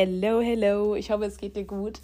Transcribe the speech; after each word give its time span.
Hello, 0.00 0.40
hello. 0.40 0.94
Ich 0.94 1.10
hoffe, 1.10 1.24
es 1.24 1.38
geht 1.38 1.56
dir 1.56 1.64
gut. 1.64 2.00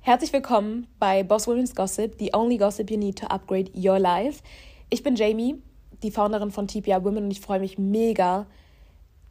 Herzlich 0.00 0.32
willkommen 0.32 0.88
bei 0.98 1.22
Boss 1.22 1.46
Women's 1.46 1.72
Gossip, 1.72 2.16
the 2.18 2.34
only 2.34 2.56
gossip 2.56 2.90
you 2.90 2.96
need 2.96 3.16
to 3.16 3.28
upgrade 3.28 3.70
your 3.76 4.00
life. 4.00 4.42
Ich 4.90 5.04
bin 5.04 5.14
Jamie, 5.14 5.62
die 6.02 6.10
Founderin 6.10 6.50
von 6.50 6.66
TPR 6.66 7.04
Women 7.04 7.26
und 7.26 7.30
ich 7.30 7.40
freue 7.40 7.60
mich 7.60 7.78
mega, 7.78 8.46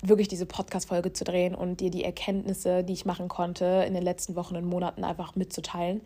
wirklich 0.01 0.29
diese 0.29 0.45
Podcast-Folge 0.45 1.11
zu 1.11 1.25
drehen 1.25 1.53
und 1.53 1.81
dir 1.81 1.91
die 1.91 2.05
Erkenntnisse, 2.05 2.85
die 2.85 2.93
ich 2.93 3.03
machen 3.03 3.27
konnte, 3.27 3.83
in 3.85 3.93
den 3.93 4.03
letzten 4.03 4.37
Wochen 4.37 4.55
und 4.55 4.63
Monaten 4.67 5.03
einfach 5.03 5.35
mitzuteilen. 5.35 5.99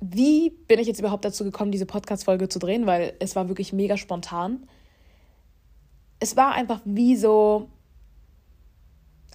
Wie 0.00 0.50
bin 0.50 0.80
ich 0.80 0.86
jetzt 0.86 1.00
überhaupt 1.00 1.24
dazu 1.24 1.44
gekommen, 1.44 1.72
diese 1.72 1.86
Podcast-Folge 1.86 2.50
zu 2.50 2.58
drehen? 2.58 2.84
Weil 2.84 3.14
es 3.20 3.36
war 3.36 3.48
wirklich 3.48 3.72
mega 3.72 3.96
spontan. 3.96 4.68
Es 6.20 6.36
war 6.36 6.52
einfach 6.52 6.82
wie 6.84 7.16
so 7.16 7.70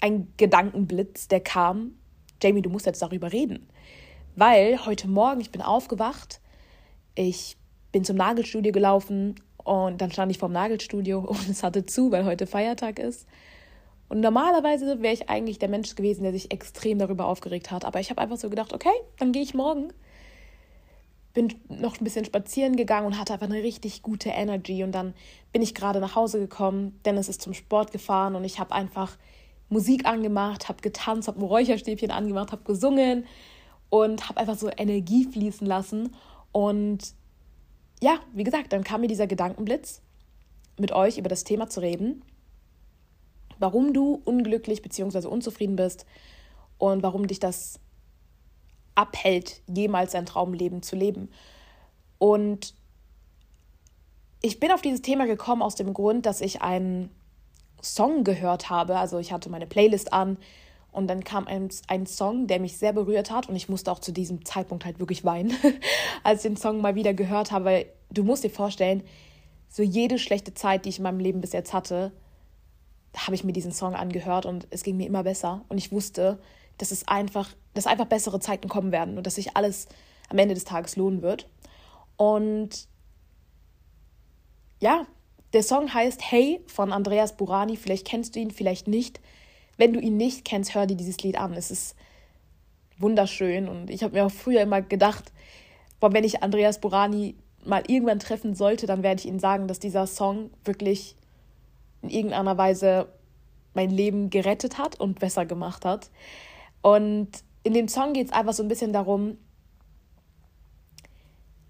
ein 0.04 0.28
Gedankenblitz, 0.36 1.30
der 1.30 1.40
kam. 1.40 1.94
Jamie, 2.42 2.62
du 2.62 2.70
musst 2.70 2.86
jetzt 2.86 3.02
darüber 3.02 3.32
reden. 3.32 3.70
Weil 4.36 4.86
heute 4.86 5.08
Morgen, 5.08 5.40
ich 5.40 5.50
bin 5.50 5.62
aufgewacht, 5.62 6.42
ich 7.16 7.56
bin 7.94 8.04
zum 8.04 8.18
Nagelstudio 8.18 8.74
gelaufen 8.74 9.36
und 9.64 10.02
dann 10.02 10.12
stand 10.12 10.30
ich 10.30 10.40
vorm 10.40 10.52
Nagelstudio 10.52 11.20
und 11.28 11.48
es 11.48 11.64
hatte 11.64 11.86
zu, 11.86 12.12
weil 12.12 12.26
heute 12.26 12.48
Feiertag 12.48 13.00
ist. 13.00 13.26
Und 14.10 14.20
normalerweise 14.20 15.02
wäre 15.02 15.14
ich 15.14 15.30
eigentlich 15.30 15.58
der 15.58 15.70
Mensch 15.70 15.96
gewesen, 15.96 16.24
der 16.24 16.34
sich 16.34 16.52
extrem 16.52 17.00
darüber 17.00 17.26
aufgeregt 17.26 17.72
hat. 17.72 17.86
Aber 17.86 18.02
ich 18.02 18.10
habe 18.10 18.20
einfach 18.20 18.38
so 18.38 18.50
gedacht, 18.50 18.74
okay, 18.74 18.94
dann 19.20 19.32
gehe 19.32 19.42
ich 19.42 19.54
morgen. 19.54 19.94
Bin 21.34 21.56
noch 21.70 21.98
ein 21.98 22.04
bisschen 22.04 22.26
spazieren 22.26 22.76
gegangen 22.76 23.08
und 23.08 23.18
hatte 23.18 23.32
einfach 23.32 23.50
eine 23.50 23.64
richtig 23.64 24.02
gute 24.02 24.30
Energy. 24.30 24.84
Und 24.84 24.92
dann 24.92 25.14
bin 25.54 25.62
ich 25.62 25.74
gerade 25.74 26.02
nach 26.02 26.16
Hause 26.16 26.40
gekommen. 26.40 27.00
Dennis 27.06 27.30
ist 27.30 27.42
zum 27.42 27.54
Sport 27.54 27.94
gefahren 27.94 28.36
und 28.36 28.44
ich 28.44 28.60
habe 28.60 28.74
einfach 28.74 29.18
Musik 29.74 30.06
angemacht, 30.06 30.70
habe 30.70 30.82
getanzt, 30.82 31.28
habe 31.28 31.40
ein 31.40 31.46
Räucherstäbchen 31.46 32.12
angemacht, 32.12 32.52
habe 32.52 32.64
gesungen 32.64 33.26
und 33.90 34.30
habe 34.30 34.40
einfach 34.40 34.58
so 34.58 34.70
Energie 34.76 35.26
fließen 35.26 35.68
lassen. 35.68 36.16
Und 36.52 37.14
ja, 38.02 38.20
wie 38.34 38.44
gesagt, 38.44 38.72
dann 38.72 38.84
kam 38.84 39.02
mir 39.02 39.08
dieser 39.08 39.28
Gedankenblitz, 39.28 40.02
mit 40.78 40.92
euch 40.92 41.18
über 41.18 41.30
das 41.30 41.44
Thema 41.44 41.70
zu 41.70 41.82
reden, 41.82 42.24
warum 43.60 43.94
du 43.94 44.22
unglücklich 44.26 44.82
bzw. 44.82 45.28
unzufrieden 45.28 45.76
bist 45.76 46.06
und 46.78 47.04
warum 47.04 47.28
dich 47.28 47.40
das 47.40 47.80
abhält, 48.96 49.62
jemals 49.68 50.16
ein 50.16 50.26
Traumleben 50.26 50.82
zu 50.82 50.96
leben. 50.96 51.30
Und 52.18 52.74
ich 54.42 54.60
bin 54.60 54.72
auf 54.72 54.82
dieses 54.82 55.02
Thema 55.02 55.26
gekommen 55.26 55.62
aus 55.62 55.76
dem 55.76 55.94
Grund, 55.94 56.26
dass 56.26 56.42
ich 56.42 56.62
einen 56.62 57.10
Song 57.84 58.24
gehört 58.24 58.70
habe. 58.70 58.98
Also 58.98 59.20
ich 59.20 59.32
hatte 59.32 59.50
meine 59.50 59.68
Playlist 59.68 60.14
an 60.14 60.38
und 60.92 61.08
dann 61.08 61.24
kam 61.24 61.48
ein, 61.48 61.70
ein 61.88 62.06
Song, 62.06 62.48
der 62.48 62.60
mich 62.60 62.78
sehr 62.78 62.94
berührt 62.94 63.32
hat 63.32 63.50
und 63.50 63.56
ich 63.56 63.70
musste 63.70 63.92
auch 63.92 64.00
zu 64.00 64.12
diesem 64.12 64.46
Zeitpunkt 64.46 64.86
halt 64.86 65.00
wirklich 65.00 65.26
weinen, 65.26 65.54
als 66.24 66.44
ich 66.44 66.52
den 66.52 66.58
Song 66.58 66.82
mal 66.82 66.96
wieder 66.96 67.14
gehört 67.14 67.52
habe. 67.52 67.66
Weil 67.66 67.86
du 68.12 68.24
musst 68.24 68.44
dir 68.44 68.50
vorstellen, 68.50 69.04
so 69.70 69.82
jede 69.82 70.20
schlechte 70.20 70.54
Zeit, 70.54 70.86
die 70.86 70.90
ich 70.90 71.00
in 71.00 71.04
meinem 71.04 71.20
Leben 71.20 71.42
bis 71.42 71.52
jetzt 71.52 71.74
hatte, 71.74 72.12
habe 73.16 73.36
ich 73.36 73.44
mir 73.44 73.54
diesen 73.54 73.72
Song 73.72 73.96
angehört 73.96 74.46
und 74.46 74.68
es 74.70 74.84
ging 74.84 74.98
mir 74.98 75.08
immer 75.08 75.24
besser. 75.24 75.66
Und 75.70 75.78
ich 75.78 75.92
wusste, 75.92 76.40
dass 76.78 76.92
es 76.92 77.08
einfach, 77.08 77.50
dass 77.74 77.88
einfach 77.88 78.06
bessere 78.06 78.40
Zeiten 78.40 78.70
kommen 78.70 78.92
werden 78.92 79.18
und 79.18 79.28
dass 79.28 79.36
sich 79.36 79.56
alles 79.56 79.88
am 80.30 80.38
Ende 80.38 80.54
des 80.54 80.64
Tages 80.64 80.96
lohnen 80.96 81.22
wird. 81.22 81.48
Und 82.18 82.88
ja, 84.80 85.06
der 85.54 85.64
Song 85.64 85.94
heißt 85.94 86.32
Hey 86.32 86.62
von 86.68 86.92
Andreas 86.92 87.38
Burani. 87.38 87.78
Vielleicht 87.78 88.08
kennst 88.08 88.36
du 88.36 88.40
ihn, 88.40 88.52
vielleicht 88.52 88.88
nicht. 88.88 89.20
Wenn 89.78 89.94
du 89.94 90.00
ihn 90.00 90.18
nicht 90.18 90.46
kennst, 90.46 90.76
hör 90.76 90.88
dir 90.88 90.98
dieses 90.98 91.20
Lied 91.20 91.38
an. 91.38 91.54
Es 91.54 91.72
ist 91.72 91.96
wunderschön. 92.98 93.68
Und 93.70 93.90
ich 93.90 94.04
habe 94.04 94.16
mir 94.16 94.26
auch 94.26 94.32
früher 94.32 94.62
immer 94.62 94.82
gedacht, 94.82 95.32
boah, 96.00 96.12
wenn 96.12 96.24
ich 96.24 96.42
Andreas 96.42 96.82
Burani 96.82 97.36
mal 97.64 97.84
irgendwann 97.88 98.20
treffen 98.20 98.56
sollte, 98.56 98.88
dann 98.88 99.04
werde 99.04 99.22
ich 99.22 99.28
ihm 99.28 99.40
sagen, 99.40 99.68
dass 99.68 99.80
dieser 99.80 100.08
Song 100.08 100.50
wirklich 100.66 101.16
in 102.02 102.10
irgendeiner 102.10 102.58
Weise 102.58 103.08
mein 103.74 103.90
Leben 103.90 104.30
gerettet 104.30 104.78
hat 104.78 105.00
und 105.00 105.20
besser 105.20 105.46
gemacht 105.46 105.86
hat. 105.86 106.10
Und 106.82 107.30
in 107.64 107.74
dem 107.74 107.88
Song 107.88 108.14
geht 108.14 108.28
es 108.28 108.34
einfach 108.34 108.54
so 108.54 108.64
ein 108.64 108.68
bisschen 108.68 108.92
darum, 108.92 109.38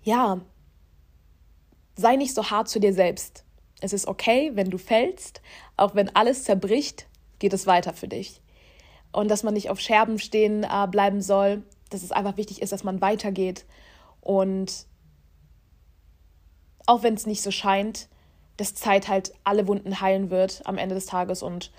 ja, 0.03 0.41
sei 1.95 2.15
nicht 2.15 2.33
so 2.33 2.49
hart 2.49 2.67
zu 2.67 2.79
dir 2.79 2.93
selbst. 2.93 3.45
Es 3.83 3.91
ist 3.91 4.07
okay, 4.07 4.51
wenn 4.53 4.69
du 4.69 4.77
fällst, 4.77 5.41
auch 5.75 5.93
wenn 5.93 6.15
alles 6.15 6.45
zerbricht, 6.45 7.05
geht 7.39 7.51
es 7.51 7.67
weiter 7.67 7.93
für 7.93 8.07
dich. 8.07 8.41
Und 9.11 9.29
dass 9.29 9.43
man 9.43 9.53
nicht 9.53 9.69
auf 9.69 9.81
Scherben 9.81 10.19
stehen 10.19 10.63
äh, 10.63 10.87
bleiben 10.87 11.21
soll, 11.21 11.63
dass 11.89 12.01
es 12.01 12.13
einfach 12.13 12.37
wichtig 12.37 12.61
ist, 12.61 12.71
dass 12.71 12.85
man 12.85 13.01
weitergeht. 13.01 13.65
Und 14.21 14.85
auch 16.85 17.03
wenn 17.03 17.13
es 17.15 17.25
nicht 17.25 17.41
so 17.41 17.51
scheint, 17.51 18.07
dass 18.55 18.73
Zeit 18.73 19.09
halt 19.09 19.33
alle 19.43 19.67
Wunden 19.67 19.99
heilen 19.99 20.29
wird 20.29 20.61
am 20.65 20.77
Ende 20.77 20.95
des 20.95 21.07
Tages. 21.07 21.43
Und 21.43 21.69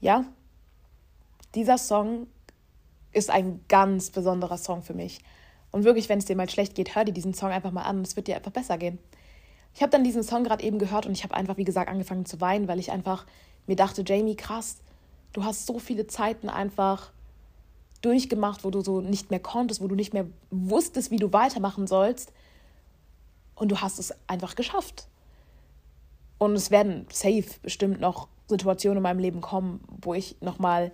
ja, 0.00 0.24
dieser 1.54 1.76
Song 1.76 2.28
ist 3.12 3.28
ein 3.28 3.62
ganz 3.68 4.08
besonderer 4.08 4.56
Song 4.56 4.80
für 4.80 4.94
mich. 4.94 5.20
Und 5.70 5.84
wirklich, 5.84 6.08
wenn 6.08 6.18
es 6.18 6.24
dir 6.24 6.34
mal 6.34 6.48
schlecht 6.48 6.74
geht, 6.74 6.94
hör 6.94 7.04
dir 7.04 7.12
diesen 7.12 7.34
Song 7.34 7.50
einfach 7.50 7.72
mal 7.72 7.82
an. 7.82 8.00
Es 8.00 8.16
wird 8.16 8.26
dir 8.26 8.36
einfach 8.36 8.52
besser 8.52 8.78
gehen. 8.78 8.98
Ich 9.74 9.82
habe 9.82 9.90
dann 9.90 10.04
diesen 10.04 10.22
Song 10.22 10.44
gerade 10.44 10.64
eben 10.64 10.78
gehört 10.78 11.06
und 11.06 11.12
ich 11.12 11.22
habe 11.22 11.34
einfach, 11.34 11.56
wie 11.56 11.64
gesagt, 11.64 11.88
angefangen 11.88 12.26
zu 12.26 12.40
weinen, 12.40 12.68
weil 12.68 12.80
ich 12.80 12.90
einfach 12.90 13.26
mir 13.66 13.76
dachte, 13.76 14.02
Jamie, 14.04 14.34
krass, 14.34 14.78
du 15.32 15.44
hast 15.44 15.66
so 15.66 15.78
viele 15.78 16.06
Zeiten 16.06 16.48
einfach 16.48 17.12
durchgemacht, 18.02 18.64
wo 18.64 18.70
du 18.70 18.80
so 18.80 19.00
nicht 19.00 19.30
mehr 19.30 19.40
konntest, 19.40 19.80
wo 19.80 19.88
du 19.88 19.94
nicht 19.94 20.14
mehr 20.14 20.26
wusstest, 20.50 21.10
wie 21.10 21.16
du 21.16 21.32
weitermachen 21.32 21.86
sollst. 21.86 22.32
Und 23.54 23.70
du 23.70 23.80
hast 23.80 23.98
es 23.98 24.14
einfach 24.28 24.54
geschafft. 24.54 25.08
Und 26.38 26.54
es 26.54 26.70
werden 26.70 27.06
safe 27.10 27.58
bestimmt 27.62 28.00
noch 28.00 28.28
Situationen 28.46 28.98
in 28.98 29.02
meinem 29.02 29.18
Leben 29.18 29.40
kommen, 29.40 29.80
wo 30.00 30.14
ich 30.14 30.36
nochmal 30.40 30.92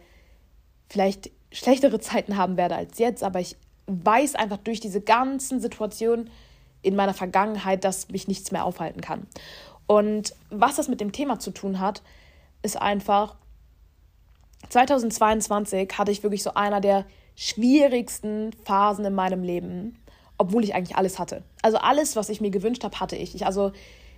vielleicht 0.88 1.30
schlechtere 1.52 2.00
Zeiten 2.00 2.36
haben 2.36 2.56
werde 2.56 2.76
als 2.76 2.98
jetzt. 2.98 3.22
Aber 3.22 3.40
ich 3.40 3.56
weiß 3.86 4.34
einfach 4.34 4.58
durch 4.58 4.80
diese 4.80 5.02
ganzen 5.02 5.60
Situationen, 5.60 6.30
in 6.84 6.96
meiner 6.96 7.14
Vergangenheit, 7.14 7.84
dass 7.84 8.08
mich 8.10 8.28
nichts 8.28 8.52
mehr 8.52 8.64
aufhalten 8.64 9.00
kann. 9.00 9.26
Und 9.86 10.34
was 10.50 10.76
das 10.76 10.88
mit 10.88 11.00
dem 11.00 11.12
Thema 11.12 11.38
zu 11.38 11.50
tun 11.50 11.80
hat, 11.80 12.02
ist 12.62 12.80
einfach, 12.80 13.36
2022 14.68 15.90
hatte 15.98 16.10
ich 16.10 16.22
wirklich 16.22 16.42
so 16.42 16.54
einer 16.54 16.80
der 16.80 17.04
schwierigsten 17.36 18.52
Phasen 18.64 19.04
in 19.04 19.14
meinem 19.14 19.42
Leben, 19.42 19.98
obwohl 20.38 20.64
ich 20.64 20.74
eigentlich 20.74 20.96
alles 20.96 21.18
hatte. 21.18 21.42
Also 21.62 21.78
alles, 21.78 22.16
was 22.16 22.28
ich 22.28 22.40
mir 22.40 22.50
gewünscht 22.50 22.84
habe, 22.84 22.98
hatte 23.00 23.16
ich. 23.16 23.34
ich 23.34 23.44
also 23.44 23.72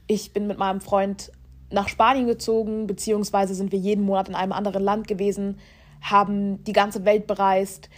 ich 0.07 0.33
bin 0.33 0.47
mit 0.47 0.59
meinem 0.59 0.81
Freund 0.81 1.33
nach 1.71 1.89
Spanien 1.89 2.27
gezogen, 2.27 2.87
beziehungsweise 2.87 3.55
sind 3.55 3.73
wir 3.73 3.79
jeden 3.79 4.05
Monat 4.05 4.29
in 4.29 4.35
einem 4.35 4.53
anderen 4.53 4.85
Land 4.85 5.09
gewesen, 5.09 5.59
haben 6.01 6.63
die 6.65 6.73
ganze 6.73 7.05
Welt 7.05 7.27
bereist, 7.27 7.89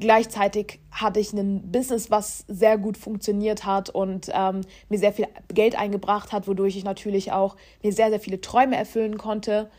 gleichzeitig 0.00 0.80
hatte 0.90 1.20
ich 1.20 1.32
ein 1.32 1.70
Business, 1.70 2.10
was 2.10 2.44
sehr 2.48 2.78
gut 2.78 2.96
funktioniert 2.96 3.66
hat 3.66 3.90
und 3.90 4.30
ähm, 4.32 4.62
mir 4.88 4.98
sehr 4.98 5.12
viel 5.12 5.28
Geld 5.48 5.78
eingebracht 5.78 6.32
hat, 6.32 6.48
wodurch 6.48 6.76
ich 6.76 6.84
natürlich 6.84 7.32
auch 7.32 7.56
mir 7.82 7.92
sehr, 7.92 8.10
sehr 8.10 8.20
viele 8.20 8.40
Träume 8.40 8.76
erfüllen 8.76 9.18
konnte. 9.18 9.70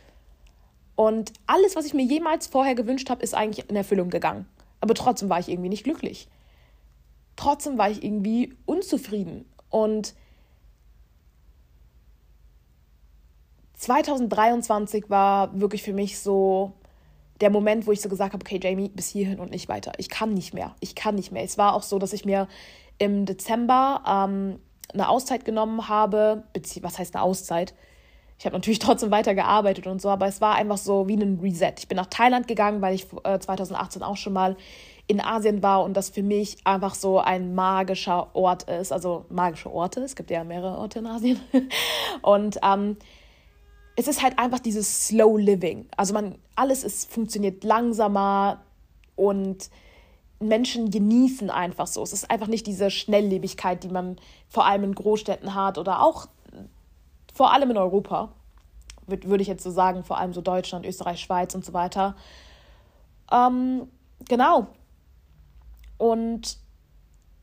Und 0.95 1.33
alles, 1.47 1.75
was 1.75 1.85
ich 1.85 1.93
mir 1.93 2.05
jemals 2.05 2.47
vorher 2.47 2.75
gewünscht 2.75 3.09
habe, 3.09 3.23
ist 3.23 3.33
eigentlich 3.33 3.69
in 3.69 3.75
Erfüllung 3.75 4.09
gegangen. 4.09 4.45
Aber 4.79 4.93
trotzdem 4.93 5.29
war 5.29 5.39
ich 5.39 5.49
irgendwie 5.49 5.69
nicht 5.69 5.83
glücklich. 5.83 6.27
Trotzdem 7.35 7.77
war 7.77 7.89
ich 7.89 8.03
irgendwie 8.03 8.55
unzufrieden. 8.65 9.45
Und 9.69 10.13
2023 13.73 15.09
war 15.09 15.59
wirklich 15.59 15.83
für 15.83 15.93
mich 15.93 16.19
so 16.19 16.73
der 17.41 17.49
Moment, 17.49 17.85
wo 17.85 17.91
ich 17.91 18.01
so 18.01 18.09
gesagt 18.09 18.33
habe, 18.33 18.43
okay, 18.43 18.59
Jamie, 18.61 18.89
bis 18.89 19.09
hierhin 19.09 19.39
und 19.39 19.51
nicht 19.51 19.67
weiter. 19.67 19.93
Ich 19.97 20.09
kann 20.09 20.33
nicht 20.33 20.53
mehr. 20.53 20.75
Ich 20.79 20.95
kann 20.95 21.15
nicht 21.15 21.31
mehr. 21.31 21.43
Es 21.43 21.57
war 21.57 21.73
auch 21.73 21.83
so, 21.83 21.99
dass 21.99 22.13
ich 22.13 22.25
mir 22.25 22.47
im 22.97 23.25
Dezember 23.25 24.01
ähm, 24.07 24.59
eine 24.93 25.09
Auszeit 25.09 25.43
genommen 25.43 25.89
habe. 25.89 26.43
Was 26.81 26.97
heißt 26.97 27.15
eine 27.15 27.23
Auszeit? 27.23 27.73
Ich 28.39 28.45
habe 28.45 28.55
natürlich 28.55 28.79
trotzdem 28.79 29.11
weitergearbeitet 29.11 29.87
und 29.87 30.01
so, 30.01 30.09
aber 30.09 30.27
es 30.27 30.41
war 30.41 30.55
einfach 30.55 30.77
so 30.77 31.07
wie 31.07 31.15
ein 31.15 31.39
Reset. 31.41 31.73
Ich 31.77 31.87
bin 31.87 31.97
nach 31.97 32.07
Thailand 32.07 32.47
gegangen, 32.47 32.81
weil 32.81 32.95
ich 32.95 33.07
äh, 33.23 33.39
2018 33.39 34.03
auch 34.03 34.17
schon 34.17 34.33
mal 34.33 34.55
in 35.07 35.21
Asien 35.21 35.61
war 35.61 35.83
und 35.83 35.95
das 35.95 36.09
für 36.09 36.23
mich 36.23 36.57
einfach 36.63 36.95
so 36.95 37.19
ein 37.19 37.53
magischer 37.53 38.35
Ort 38.35 38.63
ist. 38.63 38.91
Also 38.91 39.25
magische 39.29 39.71
Orte, 39.71 40.01
es 40.01 40.15
gibt 40.15 40.31
ja 40.31 40.43
mehrere 40.43 40.77
Orte 40.77 40.99
in 40.99 41.05
Asien. 41.05 41.39
und 42.21 42.57
ähm, 42.63 42.97
es 43.95 44.07
ist 44.07 44.21
halt 44.21 44.37
einfach 44.39 44.59
dieses 44.59 45.07
Slow 45.07 45.37
Living. 45.37 45.87
Also 45.95 46.13
man, 46.13 46.35
alles 46.55 46.83
ist, 46.83 47.11
funktioniert 47.11 47.63
langsamer 47.63 48.61
und 49.15 49.69
Menschen 50.39 50.91
genießen 50.91 51.49
einfach 51.49 51.87
so. 51.87 52.03
Es 52.03 52.11
ist 52.11 52.29
einfach 52.29 52.47
nicht 52.47 52.67
diese 52.67 52.91
Schnelllebigkeit, 52.91 53.83
die 53.83 53.89
man 53.89 54.17
vor 54.49 54.65
allem 54.65 54.83
in 54.83 54.95
Großstädten 54.95 55.55
hat 55.55 55.77
oder 55.77 56.01
auch 56.01 56.27
vor 57.33 57.51
allem 57.51 57.71
in 57.71 57.77
Europa, 57.77 58.29
würde 59.07 59.41
ich 59.41 59.47
jetzt 59.47 59.63
so 59.63 59.71
sagen, 59.71 60.03
vor 60.03 60.17
allem 60.17 60.33
so 60.33 60.41
Deutschland, 60.41 60.85
Österreich, 60.85 61.19
Schweiz 61.19 61.53
und 61.53 61.63
so 61.65 61.73
weiter. 61.73 62.15
Ähm, 63.31 63.87
genau. 64.27 64.67
Und 65.97 66.57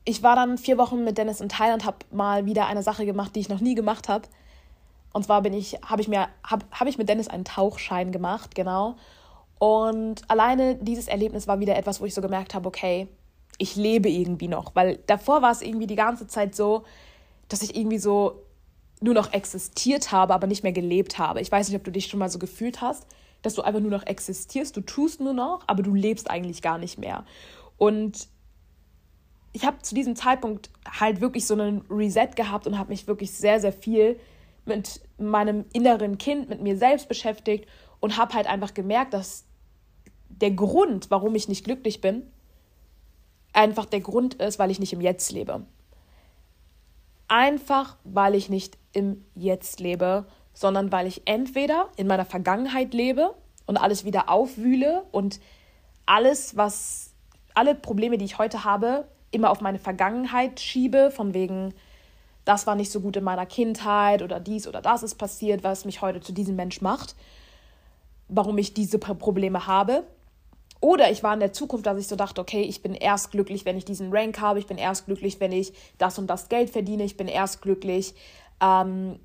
ich 0.04 0.22
war 0.22 0.34
dann 0.34 0.58
vier 0.58 0.78
Wochen 0.78 1.04
mit 1.04 1.18
Dennis 1.18 1.40
in 1.40 1.48
Thailand, 1.48 1.84
habe 1.84 1.98
mal 2.10 2.46
wieder 2.46 2.66
eine 2.66 2.82
Sache 2.82 3.06
gemacht, 3.06 3.36
die 3.36 3.40
ich 3.40 3.48
noch 3.48 3.60
nie 3.60 3.74
gemacht 3.74 4.08
habe. 4.08 4.28
Und 5.12 5.24
zwar 5.24 5.42
bin 5.42 5.52
ich, 5.52 5.78
habe 5.84 6.00
ich 6.00 6.08
mir, 6.08 6.28
habe 6.42 6.64
hab 6.70 6.88
ich 6.88 6.98
mit 6.98 7.08
Dennis 7.08 7.28
einen 7.28 7.44
Tauchschein 7.44 8.12
gemacht, 8.12 8.54
genau. 8.54 8.96
Und 9.58 10.28
alleine 10.28 10.76
dieses 10.76 11.06
Erlebnis 11.06 11.46
war 11.46 11.60
wieder 11.60 11.76
etwas, 11.76 12.00
wo 12.00 12.04
ich 12.04 12.14
so 12.14 12.20
gemerkt 12.20 12.54
habe, 12.54 12.66
okay, 12.66 13.08
ich 13.58 13.76
lebe 13.76 14.08
irgendwie 14.08 14.48
noch. 14.48 14.74
Weil 14.74 14.98
davor 15.06 15.42
war 15.42 15.52
es 15.52 15.62
irgendwie 15.62 15.86
die 15.86 15.94
ganze 15.94 16.26
Zeit 16.26 16.54
so, 16.54 16.84
dass 17.48 17.62
ich 17.62 17.76
irgendwie 17.76 17.98
so 17.98 18.42
nur 19.00 19.14
noch 19.14 19.32
existiert 19.32 20.12
habe, 20.12 20.34
aber 20.34 20.46
nicht 20.46 20.62
mehr 20.62 20.72
gelebt 20.72 21.18
habe. 21.18 21.40
Ich 21.40 21.52
weiß 21.52 21.68
nicht, 21.68 21.76
ob 21.76 21.84
du 21.84 21.92
dich 21.92 22.06
schon 22.06 22.18
mal 22.18 22.30
so 22.30 22.38
gefühlt 22.38 22.80
hast, 22.80 23.06
dass 23.42 23.54
du 23.54 23.62
einfach 23.62 23.80
nur 23.80 23.90
noch 23.90 24.06
existierst, 24.06 24.76
du 24.76 24.80
tust 24.80 25.20
nur 25.20 25.34
noch, 25.34 25.64
aber 25.66 25.82
du 25.82 25.94
lebst 25.94 26.30
eigentlich 26.30 26.62
gar 26.62 26.78
nicht 26.78 26.98
mehr. 26.98 27.24
Und 27.76 28.28
ich 29.52 29.64
habe 29.66 29.78
zu 29.82 29.94
diesem 29.94 30.16
Zeitpunkt 30.16 30.70
halt 30.88 31.20
wirklich 31.20 31.46
so 31.46 31.54
einen 31.54 31.82
Reset 31.90 32.30
gehabt 32.36 32.66
und 32.66 32.78
habe 32.78 32.90
mich 32.90 33.06
wirklich 33.06 33.32
sehr, 33.32 33.60
sehr 33.60 33.72
viel 33.72 34.18
mit 34.64 35.00
meinem 35.18 35.64
inneren 35.72 36.18
Kind, 36.18 36.48
mit 36.48 36.60
mir 36.60 36.76
selbst 36.76 37.08
beschäftigt 37.08 37.66
und 38.00 38.16
habe 38.16 38.34
halt 38.34 38.46
einfach 38.46 38.74
gemerkt, 38.74 39.14
dass 39.14 39.44
der 40.28 40.50
Grund, 40.50 41.10
warum 41.10 41.34
ich 41.34 41.48
nicht 41.48 41.64
glücklich 41.64 42.00
bin, 42.00 42.26
einfach 43.52 43.86
der 43.86 44.00
Grund 44.00 44.34
ist, 44.34 44.58
weil 44.58 44.70
ich 44.70 44.80
nicht 44.80 44.92
im 44.92 45.00
Jetzt 45.00 45.30
lebe. 45.32 45.64
Einfach, 47.28 47.96
weil 48.04 48.34
ich 48.34 48.48
nicht 48.48 48.78
im 48.92 49.24
Jetzt 49.34 49.80
lebe, 49.80 50.26
sondern 50.52 50.92
weil 50.92 51.06
ich 51.06 51.22
entweder 51.24 51.88
in 51.96 52.06
meiner 52.06 52.24
Vergangenheit 52.24 52.92
lebe 52.94 53.34
und 53.66 53.76
alles 53.76 54.04
wieder 54.04 54.28
aufwühle 54.28 55.04
und 55.12 55.40
alles, 56.06 56.56
was, 56.56 57.14
alle 57.54 57.74
Probleme, 57.74 58.18
die 58.18 58.24
ich 58.24 58.38
heute 58.38 58.64
habe, 58.64 59.06
immer 59.30 59.50
auf 59.50 59.60
meine 59.60 59.78
Vergangenheit 59.78 60.60
schiebe, 60.60 61.10
von 61.10 61.32
wegen, 61.34 61.74
das 62.44 62.66
war 62.66 62.74
nicht 62.74 62.90
so 62.90 63.00
gut 63.00 63.16
in 63.16 63.24
meiner 63.24 63.46
Kindheit 63.46 64.22
oder 64.22 64.40
dies 64.40 64.66
oder 64.66 64.82
das 64.82 65.02
ist 65.02 65.14
passiert, 65.14 65.62
was 65.62 65.84
mich 65.84 66.02
heute 66.02 66.20
zu 66.20 66.32
diesem 66.32 66.56
Mensch 66.56 66.80
macht, 66.80 67.14
warum 68.28 68.58
ich 68.58 68.74
diese 68.74 68.98
Probleme 68.98 69.66
habe. 69.66 70.04
Oder 70.80 71.12
ich 71.12 71.22
war 71.22 71.32
in 71.32 71.38
der 71.38 71.52
Zukunft, 71.52 71.86
dass 71.86 71.98
ich 71.98 72.08
so 72.08 72.16
dachte, 72.16 72.40
okay, 72.40 72.62
ich 72.62 72.82
bin 72.82 72.94
erst 72.94 73.30
glücklich, 73.30 73.64
wenn 73.64 73.76
ich 73.76 73.84
diesen 73.84 74.12
Rank 74.12 74.40
habe, 74.40 74.58
ich 74.58 74.66
bin 74.66 74.78
erst 74.78 75.06
glücklich, 75.06 75.38
wenn 75.38 75.52
ich 75.52 75.72
das 75.98 76.18
und 76.18 76.26
das 76.26 76.48
Geld 76.48 76.70
verdiene, 76.70 77.04
ich 77.04 77.16
bin 77.16 77.28
erst 77.28 77.62
glücklich. 77.62 78.14
Ähm, 78.60 79.20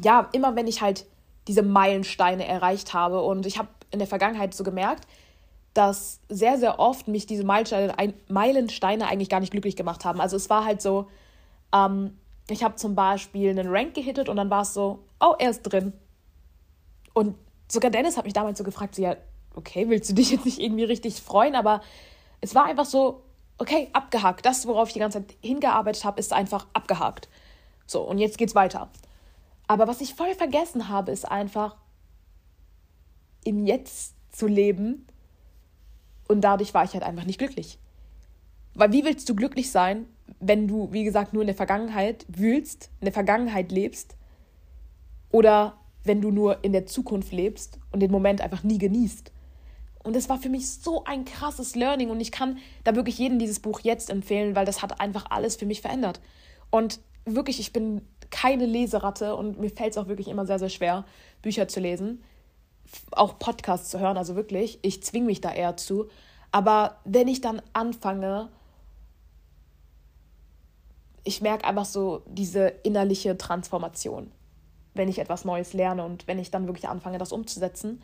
ja, 0.00 0.28
immer 0.32 0.54
wenn 0.54 0.68
ich 0.68 0.80
halt 0.80 1.06
diese 1.48 1.62
Meilensteine 1.62 2.46
erreicht 2.46 2.94
habe. 2.94 3.22
Und 3.22 3.46
ich 3.46 3.58
habe 3.58 3.68
in 3.90 3.98
der 3.98 4.08
Vergangenheit 4.08 4.54
so 4.54 4.62
gemerkt, 4.62 5.08
dass 5.74 6.20
sehr, 6.28 6.56
sehr 6.56 6.78
oft 6.78 7.08
mich 7.08 7.26
diese 7.26 7.44
Meilensteine, 7.44 8.14
Meilensteine 8.28 9.08
eigentlich 9.08 9.28
gar 9.28 9.40
nicht 9.40 9.50
glücklich 9.50 9.74
gemacht 9.74 10.04
haben. 10.04 10.20
Also 10.20 10.36
es 10.36 10.48
war 10.48 10.64
halt 10.64 10.80
so, 10.80 11.08
ähm, 11.72 12.18
ich 12.48 12.62
habe 12.62 12.76
zum 12.76 12.94
Beispiel 12.94 13.50
einen 13.50 13.68
Rank 13.68 13.94
gehittet 13.94 14.28
und 14.28 14.36
dann 14.36 14.50
war 14.50 14.62
es 14.62 14.74
so, 14.74 15.04
oh, 15.20 15.34
er 15.38 15.50
ist 15.50 15.62
drin. 15.62 15.92
Und 17.14 17.36
sogar 17.68 17.90
Dennis 17.90 18.16
hat 18.16 18.24
mich 18.24 18.34
damals 18.34 18.58
so 18.58 18.64
gefragt, 18.64 18.94
so, 18.94 19.02
ja, 19.02 19.16
okay, 19.54 19.88
willst 19.88 20.10
du 20.10 20.14
dich 20.14 20.30
jetzt 20.30 20.44
nicht 20.44 20.60
irgendwie 20.60 20.84
richtig 20.84 21.22
freuen? 21.22 21.54
Aber 21.54 21.80
es 22.40 22.54
war 22.54 22.66
einfach 22.66 22.84
so, 22.84 23.22
okay, 23.58 23.88
abgehakt. 23.92 24.44
Das, 24.44 24.66
worauf 24.66 24.88
ich 24.88 24.94
die 24.94 25.00
ganze 25.00 25.20
Zeit 25.20 25.36
hingearbeitet 25.40 26.04
habe, 26.04 26.20
ist 26.20 26.32
einfach 26.32 26.66
abgehakt. 26.72 27.28
So, 27.86 28.02
und 28.02 28.18
jetzt 28.18 28.38
geht's 28.38 28.54
weiter. 28.54 28.90
Aber 29.66 29.86
was 29.86 30.00
ich 30.00 30.14
voll 30.14 30.34
vergessen 30.34 30.88
habe, 30.88 31.12
ist 31.12 31.30
einfach 31.30 31.76
im 33.44 33.66
Jetzt 33.66 34.14
zu 34.32 34.46
leben. 34.46 35.06
Und 36.28 36.42
dadurch 36.42 36.74
war 36.74 36.84
ich 36.84 36.92
halt 36.92 37.04
einfach 37.04 37.24
nicht 37.24 37.38
glücklich. 37.38 37.78
Weil 38.74 38.92
wie 38.92 39.04
willst 39.04 39.28
du 39.28 39.34
glücklich 39.34 39.70
sein, 39.70 40.06
wenn 40.40 40.68
du, 40.68 40.92
wie 40.92 41.04
gesagt, 41.04 41.32
nur 41.32 41.42
in 41.42 41.46
der 41.46 41.56
Vergangenheit 41.56 42.26
wühlst, 42.28 42.90
in 43.00 43.06
der 43.06 43.12
Vergangenheit 43.12 43.72
lebst 43.72 44.16
oder 45.30 45.78
wenn 46.04 46.20
du 46.20 46.30
nur 46.30 46.62
in 46.62 46.72
der 46.72 46.86
Zukunft 46.86 47.32
lebst 47.32 47.78
und 47.90 48.00
den 48.00 48.10
Moment 48.10 48.40
einfach 48.40 48.62
nie 48.62 48.78
genießt. 48.78 49.32
Und 50.02 50.16
es 50.16 50.28
war 50.28 50.38
für 50.38 50.50
mich 50.50 50.68
so 50.68 51.04
ein 51.04 51.24
krasses 51.24 51.74
Learning 51.74 52.10
und 52.10 52.20
ich 52.20 52.30
kann 52.30 52.58
da 52.84 52.94
wirklich 52.94 53.18
jedem 53.18 53.38
dieses 53.38 53.60
Buch 53.60 53.80
jetzt 53.80 54.10
empfehlen, 54.10 54.54
weil 54.54 54.66
das 54.66 54.82
hat 54.82 55.00
einfach 55.00 55.26
alles 55.30 55.56
für 55.56 55.64
mich 55.64 55.80
verändert. 55.80 56.20
Und 56.70 57.00
wirklich, 57.24 57.58
ich 57.58 57.72
bin 57.72 58.02
keine 58.30 58.66
Leseratte 58.66 59.34
und 59.34 59.58
mir 59.58 59.70
fällt 59.70 59.92
es 59.92 59.98
auch 59.98 60.08
wirklich 60.08 60.28
immer 60.28 60.44
sehr, 60.44 60.58
sehr 60.58 60.68
schwer, 60.68 61.06
Bücher 61.40 61.68
zu 61.68 61.80
lesen, 61.80 62.22
auch 63.12 63.38
Podcasts 63.38 63.90
zu 63.90 63.98
hören, 63.98 64.18
also 64.18 64.36
wirklich, 64.36 64.78
ich 64.82 65.02
zwinge 65.02 65.26
mich 65.26 65.40
da 65.40 65.52
eher 65.52 65.76
zu. 65.76 66.08
Aber 66.52 67.00
wenn 67.04 67.28
ich 67.28 67.40
dann 67.40 67.62
anfange, 67.72 68.50
ich 71.24 71.40
merke 71.40 71.64
einfach 71.64 71.86
so 71.86 72.22
diese 72.26 72.68
innerliche 72.82 73.36
Transformation, 73.36 74.30
wenn 74.92 75.08
ich 75.08 75.18
etwas 75.18 75.44
Neues 75.44 75.72
lerne 75.72 76.04
und 76.04 76.28
wenn 76.28 76.38
ich 76.38 76.50
dann 76.50 76.66
wirklich 76.66 76.88
anfange, 76.88 77.18
das 77.18 77.32
umzusetzen. 77.32 78.02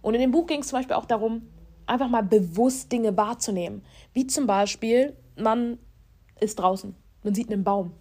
Und 0.00 0.14
in 0.14 0.20
dem 0.20 0.30
Buch 0.30 0.46
ging 0.46 0.60
es 0.60 0.68
zum 0.68 0.78
Beispiel 0.78 0.96
auch 0.96 1.04
darum, 1.04 1.48
einfach 1.86 2.08
mal 2.08 2.22
bewusst 2.22 2.90
Dinge 2.90 3.16
wahrzunehmen. 3.16 3.84
Wie 4.14 4.26
zum 4.26 4.46
Beispiel, 4.46 5.16
man 5.36 5.78
ist 6.40 6.58
draußen, 6.58 6.96
man 7.22 7.34
sieht 7.34 7.52
einen 7.52 7.62
Baum. 7.62 7.92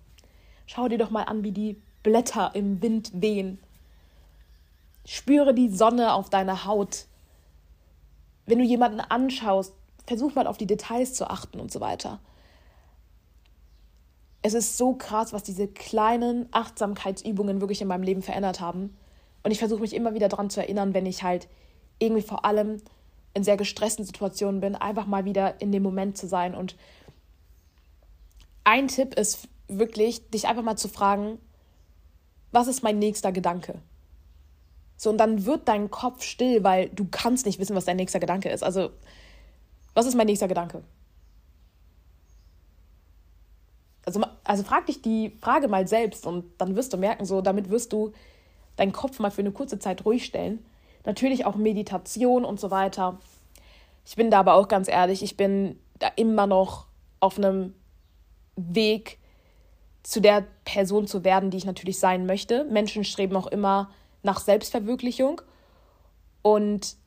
Schau 0.65 0.88
dir 0.88 0.97
doch 0.97 1.12
mal 1.12 1.23
an, 1.23 1.44
wie 1.44 1.51
die 1.51 1.81
Blätter 2.01 2.51
im 2.56 2.81
Wind 2.81 3.12
wehen. 3.13 3.59
Spüre 5.06 5.53
die 5.53 5.69
Sonne 5.69 6.13
auf 6.13 6.29
deiner 6.29 6.65
Haut. 6.65 7.07
Wenn 8.45 8.59
du 8.59 8.63
jemanden 8.63 9.01
anschaust, 9.01 9.73
versuch 10.07 10.33
mal 10.33 10.47
auf 10.47 10.57
die 10.57 10.65
Details 10.65 11.13
zu 11.13 11.29
achten 11.29 11.59
und 11.59 11.71
so 11.71 11.81
weiter 11.81 12.19
es 14.41 14.53
ist 14.53 14.77
so 14.77 14.93
krass, 14.93 15.33
was 15.33 15.43
diese 15.43 15.67
kleinen 15.67 16.47
Achtsamkeitsübungen 16.51 17.61
wirklich 17.61 17.81
in 17.81 17.88
meinem 17.88 18.03
Leben 18.03 18.21
verändert 18.21 18.59
haben. 18.59 18.97
Und 19.43 19.51
ich 19.51 19.59
versuche 19.59 19.81
mich 19.81 19.95
immer 19.95 20.13
wieder 20.13 20.29
daran 20.29 20.49
zu 20.49 20.61
erinnern, 20.61 20.93
wenn 20.93 21.05
ich 21.05 21.23
halt 21.23 21.47
irgendwie 21.99 22.23
vor 22.23 22.45
allem 22.45 22.81
in 23.33 23.43
sehr 23.43 23.57
gestressten 23.57 24.03
Situationen 24.05 24.59
bin, 24.59 24.75
einfach 24.75 25.05
mal 25.05 25.25
wieder 25.25 25.61
in 25.61 25.71
dem 25.71 25.83
Moment 25.83 26.17
zu 26.17 26.27
sein. 26.27 26.55
Und 26.55 26.75
ein 28.63 28.88
Tipp 28.88 29.13
ist 29.17 29.47
wirklich, 29.67 30.29
dich 30.29 30.47
einfach 30.47 30.63
mal 30.63 30.75
zu 30.75 30.87
fragen, 30.87 31.37
was 32.51 32.67
ist 32.67 32.83
mein 32.83 32.99
nächster 32.99 33.31
Gedanke? 33.31 33.75
So, 34.97 35.09
und 35.09 35.17
dann 35.17 35.45
wird 35.45 35.67
dein 35.67 35.89
Kopf 35.89 36.23
still, 36.23 36.63
weil 36.63 36.89
du 36.89 37.07
kannst 37.09 37.45
nicht 37.45 37.59
wissen, 37.59 37.75
was 37.75 37.85
dein 37.85 37.97
nächster 37.97 38.19
Gedanke 38.19 38.49
ist. 38.49 38.63
Also, 38.63 38.92
was 39.94 40.06
ist 40.06 40.16
mein 40.16 40.27
nächster 40.27 40.47
Gedanke? 40.47 40.83
Also, 44.11 44.27
also 44.44 44.63
frag 44.63 44.87
dich 44.87 45.01
die 45.01 45.37
Frage 45.41 45.69
mal 45.69 45.87
selbst 45.87 46.27
und 46.27 46.44
dann 46.57 46.75
wirst 46.75 46.91
du 46.91 46.97
merken, 46.97 47.23
so 47.23 47.39
damit 47.39 47.69
wirst 47.69 47.94
du 47.94 48.11
deinen 48.75 48.91
Kopf 48.91 49.19
mal 49.19 49.31
für 49.31 49.41
eine 49.41 49.51
kurze 49.51 49.80
Zeit 49.80 50.03
ruhig 50.03 50.25
stellen. 50.25 50.59
Natürlich 51.06 51.45
auch 51.45 51.56
Meditation 51.56 52.44
und 52.44 52.59
so 52.59 52.71
weiter. 52.71 53.19
Ich 54.06 54.18
bin 54.18 54.30
da 54.30 54.39
aber 54.41 54.56
auch 54.56 54.68
ganz 54.68 54.89
ehrlich, 54.89 55.23
ich 55.23 55.37
bin 55.37 55.80
da 55.99 56.09
immer 56.18 56.45
noch 56.45 56.87
auf 57.21 57.37
einem 57.37 57.73
Weg 58.57 59.18
zu 60.03 60.19
der 60.19 60.44
Person 60.65 61.07
zu 61.07 61.23
werden, 61.23 61.49
die 61.49 61.57
ich 61.57 61.65
natürlich 61.65 61.97
sein 61.97 62.25
möchte. 62.25 62.65
Menschen 62.65 63.06
streben 63.06 63.37
auch 63.37 63.47
immer 63.47 63.91
nach 64.23 64.41
Selbstverwirklichung 64.41 65.41
und 66.41 66.97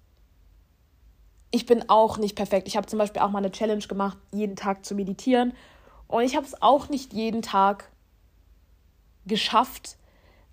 ich 1.50 1.66
bin 1.66 1.88
auch 1.90 2.16
nicht 2.16 2.34
perfekt. 2.34 2.66
Ich 2.66 2.78
habe 2.78 2.87
zum 2.87 2.99
Beispiel 2.99 3.20
auch 3.20 3.30
mal 3.30 3.38
eine 3.38 3.52
Challenge 3.52 3.87
gemacht, 3.87 4.16
jeden 4.32 4.56
Tag 4.56 4.87
zu 4.87 4.94
meditieren 4.94 5.52
und 6.08 6.23
ich 6.23 6.37
habe 6.37 6.46
es 6.46 6.61
auch 6.62 6.88
nicht 6.88 7.12
jeden 7.12 7.42
Tag 7.42 7.90
geschafft, 9.26 9.96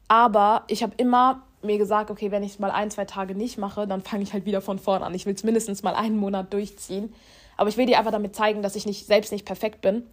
aber 0.08 0.64
ich 0.68 0.84
habe 0.84 0.94
immer 0.98 1.44
mir 1.64 1.78
gesagt, 1.78 2.10
okay, 2.10 2.32
wenn 2.32 2.44
ich 2.44 2.54
es 2.54 2.60
mal 2.60 2.72
ein, 2.72 2.92
zwei 2.92 3.06
Tage 3.06 3.36
nicht 3.36 3.58
mache, 3.58 3.88
dann 3.88 4.02
fange 4.02 4.24
ich 4.24 4.34
halt 4.34 4.46
wieder 4.46 4.62
von 4.62 4.80
vorn 4.80 5.04
an. 5.04 5.14
Ich 5.14 5.26
will 5.26 5.34
es 5.34 5.44
mindestens 5.44 5.84
mal 5.84 5.96
einen 5.96 6.18
Monat 6.18 6.54
durchziehen. 6.54 7.14
Aber 7.58 7.70
ich 7.70 7.78
will 7.78 7.86
dir 7.86 8.00
einfach 8.00 8.12
damit 8.12 8.36
zeigen, 8.36 8.62
dass 8.62 8.76
ich 8.76 8.86
nicht, 8.86 9.06
selbst 9.06 9.32
nicht 9.32 9.46
perfekt 9.46 9.82
bin. 9.82 10.08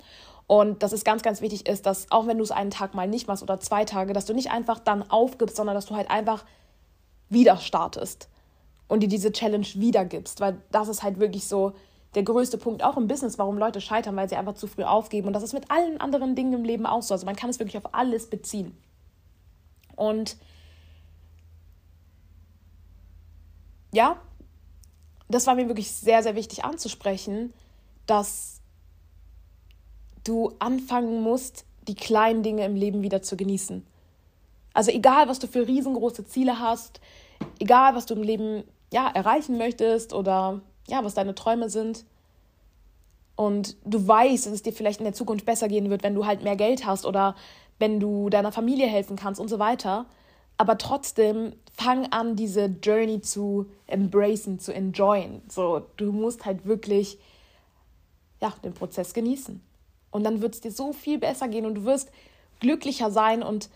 Und 0.46 0.82
dass 0.82 0.92
es 0.92 1.04
ganz, 1.04 1.22
ganz 1.22 1.40
wichtig 1.40 1.68
ist, 1.68 1.86
dass 1.86 2.10
auch 2.10 2.26
wenn 2.26 2.38
du 2.38 2.44
es 2.44 2.50
einen 2.50 2.70
Tag 2.70 2.94
mal 2.94 3.06
nicht 3.06 3.28
machst 3.28 3.42
oder 3.42 3.60
zwei 3.60 3.84
Tage, 3.84 4.12
dass 4.12 4.24
du 4.24 4.34
nicht 4.34 4.50
einfach 4.50 4.78
dann 4.78 5.08
aufgibst, 5.10 5.56
sondern 5.56 5.74
dass 5.74 5.86
du 5.86 5.94
halt 5.94 6.10
einfach 6.10 6.44
wieder 7.28 7.58
startest 7.58 8.28
und 8.86 9.00
dir 9.00 9.08
diese 9.08 9.32
Challenge 9.32 9.66
wiedergibst. 9.74 10.40
Weil 10.40 10.62
das 10.70 10.88
ist 10.88 11.02
halt 11.02 11.18
wirklich 11.18 11.46
so, 11.46 11.72
der 12.14 12.22
größte 12.22 12.58
Punkt 12.58 12.82
auch 12.82 12.96
im 12.96 13.06
Business, 13.06 13.38
warum 13.38 13.58
Leute 13.58 13.80
scheitern, 13.80 14.16
weil 14.16 14.28
sie 14.28 14.36
einfach 14.36 14.54
zu 14.54 14.66
früh 14.66 14.84
aufgeben. 14.84 15.26
Und 15.26 15.34
das 15.34 15.42
ist 15.42 15.52
mit 15.52 15.70
allen 15.70 16.00
anderen 16.00 16.34
Dingen 16.34 16.54
im 16.54 16.64
Leben 16.64 16.86
auch 16.86 17.02
so. 17.02 17.14
Also 17.14 17.26
man 17.26 17.36
kann 17.36 17.50
es 17.50 17.58
wirklich 17.58 17.76
auf 17.76 17.94
alles 17.94 18.30
beziehen. 18.30 18.76
Und 19.94 20.36
ja, 23.92 24.16
das 25.28 25.46
war 25.46 25.54
mir 25.54 25.68
wirklich 25.68 25.92
sehr, 25.92 26.22
sehr 26.22 26.34
wichtig 26.34 26.64
anzusprechen, 26.64 27.52
dass 28.06 28.60
du 30.24 30.54
anfangen 30.58 31.22
musst, 31.22 31.64
die 31.86 31.94
kleinen 31.94 32.42
Dinge 32.42 32.64
im 32.64 32.74
Leben 32.74 33.02
wieder 33.02 33.22
zu 33.22 33.36
genießen. 33.36 33.86
Also 34.74 34.90
egal, 34.90 35.28
was 35.28 35.38
du 35.38 35.46
für 35.46 35.66
riesengroße 35.66 36.26
Ziele 36.26 36.60
hast, 36.60 37.00
egal, 37.58 37.94
was 37.94 38.06
du 38.06 38.14
im 38.14 38.22
Leben 38.22 38.64
ja, 38.92 39.08
erreichen 39.08 39.58
möchtest 39.58 40.12
oder 40.12 40.60
ja, 40.88 41.04
was 41.04 41.14
deine 41.14 41.34
Träume 41.34 41.70
sind. 41.70 42.04
Und 43.36 43.76
du 43.84 44.06
weißt, 44.06 44.46
dass 44.46 44.52
es 44.52 44.62
dir 44.62 44.72
vielleicht 44.72 44.98
in 45.00 45.04
der 45.04 45.12
Zukunft 45.12 45.46
besser 45.46 45.68
gehen 45.68 45.90
wird, 45.90 46.02
wenn 46.02 46.14
du 46.14 46.26
halt 46.26 46.42
mehr 46.42 46.56
Geld 46.56 46.84
hast 46.84 47.06
oder 47.06 47.36
wenn 47.78 48.00
du 48.00 48.28
deiner 48.30 48.50
Familie 48.50 48.88
helfen 48.88 49.16
kannst 49.16 49.40
und 49.40 49.48
so 49.48 49.58
weiter. 49.58 50.06
Aber 50.56 50.76
trotzdem 50.76 51.52
fang 51.72 52.06
an, 52.06 52.34
diese 52.34 52.64
Journey 52.82 53.20
zu 53.20 53.66
embracen, 53.86 54.58
zu 54.58 54.74
enjoyen. 54.74 55.42
So, 55.48 55.86
du 55.96 56.10
musst 56.10 56.44
halt 56.44 56.66
wirklich 56.66 57.18
ja, 58.40 58.52
den 58.64 58.74
Prozess 58.74 59.14
genießen. 59.14 59.60
Und 60.10 60.24
dann 60.24 60.42
wird 60.42 60.54
es 60.54 60.60
dir 60.60 60.72
so 60.72 60.92
viel 60.92 61.18
besser 61.18 61.48
gehen 61.48 61.66
und 61.66 61.74
du 61.76 61.84
wirst 61.84 62.10
glücklicher 62.60 63.10
sein 63.10 63.42
und 63.42 63.70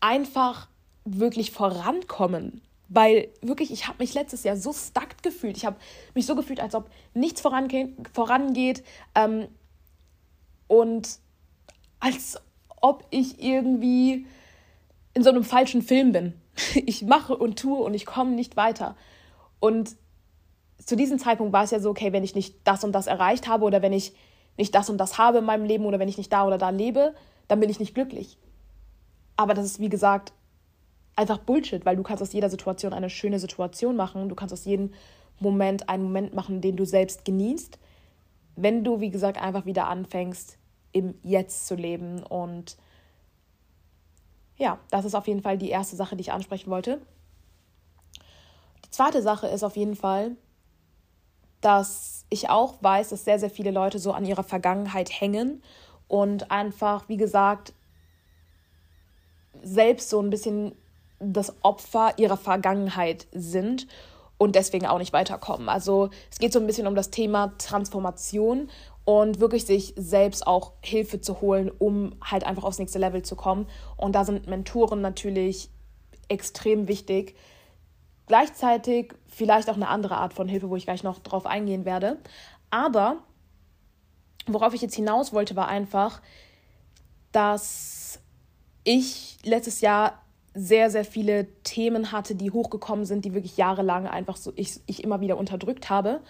einfach 0.00 0.68
wirklich 1.04 1.50
vorankommen. 1.50 2.60
Weil 2.88 3.28
wirklich, 3.42 3.72
ich 3.72 3.88
habe 3.88 3.98
mich 3.98 4.14
letztes 4.14 4.44
Jahr 4.44 4.56
so 4.56 4.72
stuck 4.72 5.22
gefühlt. 5.22 5.56
Ich 5.56 5.64
habe 5.64 5.76
mich 6.14 6.26
so 6.26 6.36
gefühlt, 6.36 6.60
als 6.60 6.74
ob 6.74 6.88
nichts 7.14 7.40
vorange 7.40 7.92
vorangeht. 8.12 8.84
Ähm, 9.14 9.48
und 10.68 11.18
als 12.00 12.40
ob 12.80 13.04
ich 13.10 13.42
irgendwie 13.42 14.26
in 15.14 15.22
so 15.22 15.30
einem 15.30 15.44
falschen 15.44 15.82
Film 15.82 16.12
bin. 16.12 16.34
Ich 16.86 17.02
mache 17.02 17.36
und 17.36 17.58
tue 17.58 17.78
und 17.78 17.94
ich 17.94 18.06
komme 18.06 18.30
nicht 18.30 18.56
weiter. 18.56 18.96
Und 19.60 19.96
zu 20.84 20.96
diesem 20.96 21.18
Zeitpunkt 21.18 21.52
war 21.52 21.64
es 21.64 21.70
ja 21.70 21.80
so, 21.80 21.90
okay, 21.90 22.12
wenn 22.12 22.24
ich 22.24 22.34
nicht 22.34 22.56
das 22.64 22.84
und 22.84 22.92
das 22.92 23.06
erreicht 23.06 23.48
habe 23.48 23.64
oder 23.64 23.82
wenn 23.82 23.92
ich 23.92 24.14
nicht 24.56 24.74
das 24.74 24.88
und 24.88 24.98
das 24.98 25.18
habe 25.18 25.38
in 25.38 25.44
meinem 25.44 25.64
Leben 25.64 25.84
oder 25.84 25.98
wenn 25.98 26.08
ich 26.08 26.18
nicht 26.18 26.32
da 26.32 26.46
oder 26.46 26.58
da 26.58 26.70
lebe, 26.70 27.14
dann 27.48 27.60
bin 27.60 27.70
ich 27.70 27.80
nicht 27.80 27.94
glücklich. 27.94 28.38
Aber 29.36 29.54
das 29.54 29.66
ist, 29.66 29.80
wie 29.80 29.88
gesagt, 29.88 30.32
einfach 31.16 31.38
Bullshit, 31.38 31.84
weil 31.84 31.96
du 31.96 32.02
kannst 32.02 32.22
aus 32.22 32.32
jeder 32.32 32.50
Situation 32.50 32.92
eine 32.92 33.10
schöne 33.10 33.38
Situation 33.38 33.96
machen. 33.96 34.28
Du 34.28 34.34
kannst 34.34 34.52
aus 34.52 34.66
jedem 34.66 34.92
Moment 35.40 35.88
einen 35.88 36.04
Moment 36.04 36.34
machen, 36.34 36.60
den 36.60 36.76
du 36.76 36.84
selbst 36.84 37.24
genießt, 37.24 37.78
wenn 38.54 38.84
du, 38.84 39.00
wie 39.00 39.10
gesagt, 39.10 39.40
einfach 39.40 39.66
wieder 39.66 39.88
anfängst, 39.88 40.58
im 40.92 41.14
Jetzt 41.22 41.66
zu 41.66 41.74
leben. 41.74 42.22
Und 42.22 42.76
ja, 44.56 44.78
das 44.90 45.04
ist 45.04 45.14
auf 45.14 45.26
jeden 45.26 45.42
Fall 45.42 45.58
die 45.58 45.70
erste 45.70 45.96
Sache, 45.96 46.16
die 46.16 46.22
ich 46.22 46.32
ansprechen 46.32 46.70
wollte. 46.70 47.00
Die 48.84 48.90
zweite 48.90 49.20
Sache 49.20 49.48
ist 49.48 49.64
auf 49.64 49.76
jeden 49.76 49.96
Fall, 49.96 50.36
dass 51.60 52.24
ich 52.30 52.48
auch 52.48 52.82
weiß, 52.82 53.10
dass 53.10 53.24
sehr, 53.24 53.38
sehr 53.38 53.50
viele 53.50 53.70
Leute 53.70 53.98
so 53.98 54.12
an 54.12 54.24
ihrer 54.24 54.44
Vergangenheit 54.44 55.10
hängen 55.10 55.62
und 56.08 56.50
einfach, 56.50 57.08
wie 57.08 57.16
gesagt, 57.16 57.72
selbst 59.62 60.08
so 60.08 60.20
ein 60.20 60.30
bisschen 60.30 60.74
das 61.18 61.54
Opfer 61.62 62.14
ihrer 62.18 62.36
Vergangenheit 62.36 63.26
sind 63.32 63.86
und 64.38 64.54
deswegen 64.54 64.86
auch 64.86 64.98
nicht 64.98 65.12
weiterkommen. 65.12 65.68
Also 65.68 66.10
es 66.30 66.38
geht 66.38 66.52
so 66.52 66.60
ein 66.60 66.66
bisschen 66.66 66.86
um 66.86 66.94
das 66.94 67.10
Thema 67.10 67.54
Transformation 67.58 68.68
und 69.04 69.40
wirklich 69.40 69.64
sich 69.64 69.94
selbst 69.96 70.46
auch 70.46 70.72
Hilfe 70.82 71.20
zu 71.20 71.40
holen, 71.40 71.70
um 71.78 72.16
halt 72.22 72.44
einfach 72.44 72.64
aufs 72.64 72.78
nächste 72.78 72.98
Level 72.98 73.22
zu 73.22 73.36
kommen. 73.36 73.66
Und 73.96 74.12
da 74.12 74.24
sind 74.24 74.46
Mentoren 74.46 75.00
natürlich 75.00 75.70
extrem 76.28 76.88
wichtig. 76.88 77.36
Gleichzeitig 78.26 79.14
vielleicht 79.28 79.70
auch 79.70 79.76
eine 79.76 79.88
andere 79.88 80.16
Art 80.16 80.34
von 80.34 80.48
Hilfe, 80.48 80.68
wo 80.68 80.76
ich 80.76 80.84
gleich 80.84 81.04
noch 81.04 81.20
drauf 81.20 81.46
eingehen 81.46 81.84
werde. 81.84 82.18
Aber 82.70 83.18
worauf 84.48 84.74
ich 84.74 84.82
jetzt 84.82 84.96
hinaus 84.96 85.32
wollte, 85.32 85.54
war 85.54 85.68
einfach, 85.68 86.20
dass 87.30 88.18
ich 88.82 89.38
letztes 89.44 89.80
Jahr 89.80 90.20
sehr, 90.56 90.90
sehr 90.90 91.04
viele 91.04 91.46
Themen 91.62 92.12
hatte, 92.12 92.34
die 92.34 92.50
hochgekommen 92.50 93.04
sind, 93.04 93.24
die 93.24 93.34
wirklich 93.34 93.58
jahrelang 93.58 94.06
einfach 94.06 94.36
so 94.36 94.52
ich, 94.56 94.80
ich 94.86 95.04
immer 95.04 95.20
wieder 95.20 95.36
unterdrückt 95.36 95.90
habe. 95.90 96.20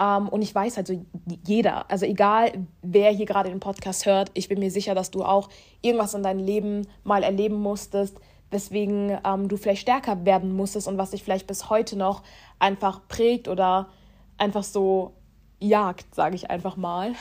Um, 0.00 0.06
ähm, 0.06 0.28
und 0.30 0.40
ich 0.40 0.54
weiß 0.54 0.78
halt 0.78 0.86
so, 0.86 1.04
jeder, 1.46 1.90
also 1.90 2.06
egal 2.06 2.66
wer 2.80 3.10
hier 3.10 3.26
gerade 3.26 3.50
den 3.50 3.60
Podcast 3.60 4.06
hört, 4.06 4.30
ich 4.32 4.48
bin 4.48 4.58
mir 4.58 4.70
sicher, 4.70 4.94
dass 4.94 5.10
du 5.10 5.22
auch 5.22 5.50
irgendwas 5.82 6.14
in 6.14 6.22
deinem 6.22 6.42
Leben 6.42 6.88
mal 7.04 7.22
erleben 7.22 7.56
musstest, 7.56 8.16
weswegen 8.50 9.18
ähm, 9.22 9.48
du 9.48 9.58
vielleicht 9.58 9.82
stärker 9.82 10.24
werden 10.24 10.56
musstest 10.56 10.88
und 10.88 10.96
was 10.96 11.10
dich 11.10 11.22
vielleicht 11.22 11.46
bis 11.46 11.68
heute 11.68 11.96
noch 11.96 12.22
einfach 12.58 13.06
prägt 13.06 13.48
oder 13.48 13.90
einfach 14.38 14.64
so 14.64 15.12
jagt, 15.60 16.14
sage 16.14 16.36
ich 16.36 16.50
einfach 16.50 16.76
mal. 16.76 17.12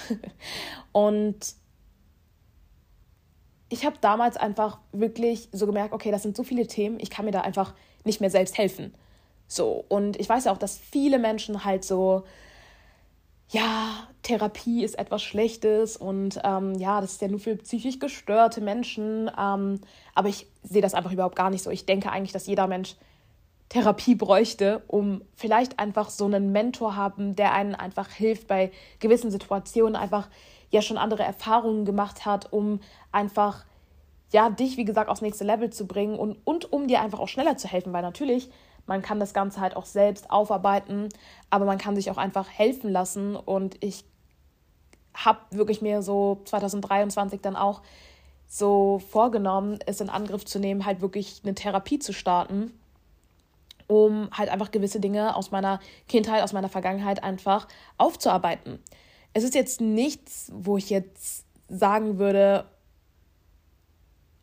und 0.93 1.55
ich 3.71 3.85
habe 3.85 3.95
damals 4.01 4.35
einfach 4.35 4.79
wirklich 4.91 5.47
so 5.53 5.65
gemerkt, 5.65 5.93
okay, 5.93 6.11
das 6.11 6.23
sind 6.23 6.35
so 6.35 6.43
viele 6.43 6.67
Themen, 6.67 6.99
ich 6.99 7.09
kann 7.09 7.23
mir 7.23 7.31
da 7.31 7.41
einfach 7.41 7.73
nicht 8.03 8.19
mehr 8.19 8.29
selbst 8.29 8.57
helfen. 8.57 8.93
So, 9.47 9.85
und 9.87 10.19
ich 10.19 10.27
weiß 10.27 10.45
ja 10.45 10.51
auch, 10.51 10.57
dass 10.57 10.77
viele 10.77 11.19
Menschen 11.19 11.63
halt 11.63 11.85
so, 11.85 12.23
ja, 13.47 14.07
Therapie 14.23 14.83
ist 14.83 14.99
etwas 14.99 15.23
Schlechtes 15.23 15.95
und 15.95 16.39
ähm, 16.43 16.75
ja, 16.75 16.99
das 16.99 17.13
ist 17.13 17.21
ja 17.21 17.29
nur 17.29 17.39
für 17.39 17.55
psychisch 17.55 17.99
gestörte 17.99 18.59
Menschen. 18.59 19.31
Ähm, 19.39 19.79
aber 20.15 20.27
ich 20.27 20.47
sehe 20.63 20.81
das 20.81 20.93
einfach 20.93 21.13
überhaupt 21.13 21.37
gar 21.37 21.49
nicht 21.49 21.63
so. 21.63 21.69
Ich 21.69 21.85
denke 21.85 22.11
eigentlich, 22.11 22.33
dass 22.33 22.47
jeder 22.47 22.67
Mensch 22.67 22.95
Therapie 23.69 24.15
bräuchte, 24.15 24.83
um 24.87 25.21
vielleicht 25.35 25.79
einfach 25.79 26.09
so 26.09 26.25
einen 26.25 26.51
Mentor 26.51 26.97
haben, 26.97 27.37
der 27.37 27.53
einen 27.53 27.73
einfach 27.75 28.09
hilft 28.09 28.47
bei 28.47 28.71
gewissen 28.99 29.31
Situationen, 29.31 29.95
einfach 29.95 30.27
ja 30.71 30.81
schon 30.81 30.97
andere 30.97 31.23
Erfahrungen 31.23 31.85
gemacht 31.85 32.25
hat, 32.25 32.51
um 32.51 32.79
einfach 33.11 33.65
ja 34.31 34.49
dich, 34.49 34.77
wie 34.77 34.85
gesagt, 34.85 35.09
aufs 35.09 35.21
nächste 35.21 35.43
Level 35.43 35.69
zu 35.69 35.85
bringen 35.85 36.17
und, 36.17 36.37
und 36.45 36.71
um 36.71 36.87
dir 36.87 37.01
einfach 37.01 37.19
auch 37.19 37.27
schneller 37.27 37.57
zu 37.57 37.67
helfen, 37.67 37.93
weil 37.93 38.01
natürlich, 38.01 38.49
man 38.87 39.01
kann 39.01 39.19
das 39.19 39.33
Ganze 39.33 39.59
halt 39.59 39.75
auch 39.75 39.85
selbst 39.85 40.31
aufarbeiten, 40.31 41.09
aber 41.49 41.65
man 41.65 41.77
kann 41.77 41.95
sich 41.95 42.09
auch 42.09 42.17
einfach 42.17 42.49
helfen 42.49 42.89
lassen 42.89 43.35
und 43.35 43.77
ich 43.83 44.05
habe 45.13 45.39
wirklich 45.51 45.81
mir 45.81 46.01
so 46.01 46.41
2023 46.45 47.41
dann 47.41 47.57
auch 47.57 47.81
so 48.47 48.99
vorgenommen, 48.99 49.79
es 49.85 50.01
in 50.01 50.09
Angriff 50.09 50.45
zu 50.45 50.59
nehmen, 50.59 50.85
halt 50.85 51.01
wirklich 51.01 51.41
eine 51.43 51.53
Therapie 51.53 51.99
zu 51.99 52.13
starten, 52.13 52.71
um 53.87 54.29
halt 54.31 54.49
einfach 54.49 54.71
gewisse 54.71 55.01
Dinge 55.01 55.35
aus 55.35 55.51
meiner 55.51 55.81
Kindheit, 56.07 56.43
aus 56.43 56.53
meiner 56.53 56.69
Vergangenheit 56.69 57.23
einfach 57.23 57.67
aufzuarbeiten 57.97 58.79
es 59.33 59.43
ist 59.43 59.55
jetzt 59.55 59.81
nichts, 59.81 60.51
wo 60.53 60.77
ich 60.77 60.89
jetzt 60.89 61.45
sagen 61.69 62.17
würde, 62.17 62.65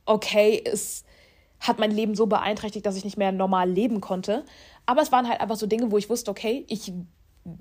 okay, 0.06 0.62
es 0.64 1.04
hat 1.60 1.78
mein 1.78 1.90
Leben 1.90 2.14
so 2.14 2.26
beeinträchtigt, 2.26 2.86
dass 2.86 2.96
ich 2.96 3.04
nicht 3.04 3.18
mehr 3.18 3.32
normal 3.32 3.68
leben 3.68 4.00
konnte. 4.00 4.44
Aber 4.86 5.02
es 5.02 5.12
waren 5.12 5.28
halt 5.28 5.40
einfach 5.40 5.56
so 5.56 5.66
Dinge, 5.66 5.90
wo 5.90 5.98
ich 5.98 6.08
wusste, 6.08 6.30
okay, 6.30 6.64
ich, 6.68 6.92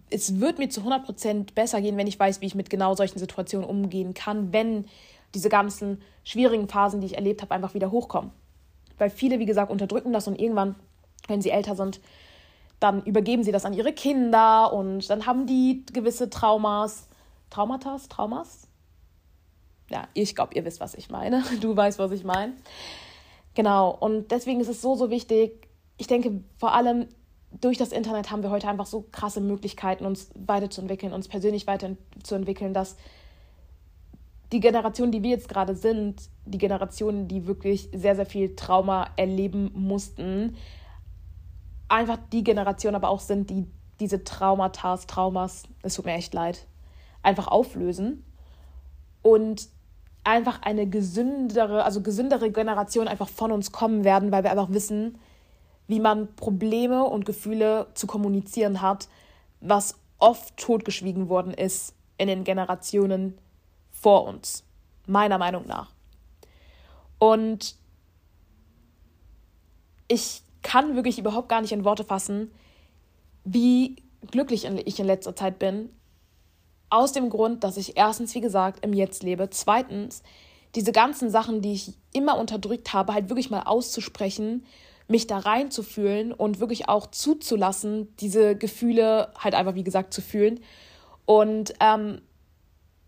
es 0.09 0.39
wird 0.39 0.59
mir 0.59 0.69
zu 0.69 0.81
100% 0.81 1.53
besser 1.53 1.81
gehen, 1.81 1.97
wenn 1.97 2.07
ich 2.07 2.19
weiß, 2.19 2.41
wie 2.41 2.45
ich 2.45 2.55
mit 2.55 2.69
genau 2.69 2.95
solchen 2.95 3.19
Situationen 3.19 3.67
umgehen 3.67 4.13
kann, 4.13 4.53
wenn 4.53 4.85
diese 5.33 5.49
ganzen 5.49 6.01
schwierigen 6.23 6.69
Phasen, 6.69 7.01
die 7.01 7.07
ich 7.07 7.15
erlebt 7.15 7.41
habe, 7.41 7.53
einfach 7.53 7.73
wieder 7.73 7.91
hochkommen. 7.91 8.31
Weil 8.97 9.09
viele, 9.09 9.39
wie 9.39 9.45
gesagt, 9.45 9.71
unterdrücken 9.71 10.13
das 10.13 10.27
und 10.27 10.39
irgendwann, 10.39 10.75
wenn 11.27 11.41
sie 11.41 11.49
älter 11.49 11.75
sind, 11.75 11.99
dann 12.79 13.03
übergeben 13.03 13.43
sie 13.43 13.51
das 13.51 13.65
an 13.65 13.73
ihre 13.73 13.91
Kinder 13.91 14.71
und 14.71 15.09
dann 15.09 15.25
haben 15.25 15.47
die 15.47 15.83
gewisse 15.91 16.29
Traumas 16.29 17.06
Traumata, 17.49 17.97
Traumas. 18.09 18.67
Ja, 19.89 20.07
ich 20.13 20.35
glaube, 20.35 20.53
ihr 20.55 20.65
wisst, 20.65 20.79
was 20.79 20.95
ich 20.95 21.09
meine. 21.09 21.43
Du 21.61 21.75
weißt, 21.75 21.99
was 21.99 22.11
ich 22.11 22.23
meine. 22.23 22.53
Genau, 23.53 23.89
und 23.89 24.31
deswegen 24.31 24.59
ist 24.59 24.67
es 24.67 24.81
so, 24.81 24.95
so 24.95 25.09
wichtig. 25.09 25.67
Ich 25.97 26.07
denke, 26.07 26.43
vor 26.57 26.73
allem 26.73 27.07
durch 27.61 27.77
das 27.77 27.91
Internet 27.91 28.29
haben 28.29 28.43
wir 28.43 28.51
heute 28.51 28.67
einfach 28.67 28.85
so 28.85 29.05
krasse 29.11 29.41
Möglichkeiten, 29.41 30.05
uns 30.05 30.29
weiterzuentwickeln, 30.35 31.13
uns 31.13 31.27
persönlich 31.27 31.65
weiterzuentwickeln, 31.65 32.73
dass 32.73 32.97
die 34.51 34.59
Generation, 34.59 35.11
die 35.11 35.23
wir 35.23 35.31
jetzt 35.31 35.49
gerade 35.49 35.75
sind, 35.75 36.29
die 36.45 36.57
Generationen, 36.57 37.27
die 37.27 37.47
wirklich 37.47 37.89
sehr, 37.93 38.15
sehr 38.15 38.25
viel 38.25 38.55
Trauma 38.55 39.09
erleben 39.15 39.71
mussten, 39.73 40.55
einfach 41.89 42.17
die 42.31 42.43
Generation 42.43 42.95
aber 42.95 43.09
auch 43.09 43.19
sind, 43.19 43.49
die 43.49 43.65
diese 43.99 44.23
Traumata, 44.23 44.95
Traumas, 44.97 45.63
es 45.81 45.95
tut 45.95 46.05
mir 46.05 46.13
echt 46.13 46.33
leid, 46.33 46.67
einfach 47.27 47.47
auflösen 47.47 48.23
und 49.21 49.67
einfach 50.23 50.61
eine 50.61 50.87
gesündere, 50.87 51.83
also 51.83 52.01
gesündere 52.01 52.51
Generation 52.51 53.07
einfach 53.07 53.27
von 53.27 53.51
uns 53.51 53.71
kommen 53.73 54.05
werden, 54.05 54.31
weil 54.31 54.43
wir 54.43 54.51
einfach 54.51 54.71
wissen, 54.71 55.19
wie 55.87 55.99
man 55.99 56.33
Probleme 56.35 57.03
und 57.03 57.25
Gefühle 57.25 57.87
zu 57.93 58.07
kommunizieren 58.07 58.81
hat, 58.81 59.09
was 59.59 59.95
oft 60.19 60.55
totgeschwiegen 60.57 61.27
worden 61.27 61.53
ist 61.53 61.93
in 62.17 62.27
den 62.27 62.45
Generationen 62.45 63.37
vor 63.91 64.25
uns, 64.25 64.63
meiner 65.05 65.37
Meinung 65.37 65.65
nach. 65.67 65.91
Und 67.19 67.75
ich 70.07 70.43
kann 70.61 70.95
wirklich 70.95 71.19
überhaupt 71.19 71.49
gar 71.49 71.61
nicht 71.61 71.73
in 71.73 71.83
Worte 71.83 72.05
fassen, 72.05 72.51
wie 73.43 73.97
glücklich 74.31 74.65
ich 74.65 74.99
in 74.99 75.05
letzter 75.05 75.35
Zeit 75.35 75.59
bin, 75.59 75.89
aus 76.89 77.11
dem 77.11 77.29
Grund, 77.29 77.63
dass 77.63 77.77
ich 77.77 77.97
erstens, 77.97 78.33
wie 78.35 78.41
gesagt, 78.41 78.83
im 78.85 78.93
Jetzt 78.93 79.23
lebe, 79.23 79.49
zweitens, 79.49 80.23
diese 80.75 80.91
ganzen 80.91 81.29
Sachen, 81.29 81.61
die 81.61 81.73
ich 81.73 81.93
immer 82.13 82.37
unterdrückt 82.37 82.93
habe, 82.93 83.13
halt 83.13 83.29
wirklich 83.29 83.49
mal 83.49 83.63
auszusprechen, 83.63 84.65
mich 85.07 85.27
da 85.27 85.37
reinzufühlen 85.39 86.33
und 86.33 86.59
wirklich 86.59 86.89
auch 86.89 87.07
zuzulassen, 87.07 88.15
diese 88.17 88.55
Gefühle 88.55 89.31
halt 89.37 89.55
einfach, 89.55 89.75
wie 89.75 89.83
gesagt, 89.83 90.13
zu 90.13 90.21
fühlen. 90.21 90.59
Und 91.25 91.73
ähm, 91.79 92.21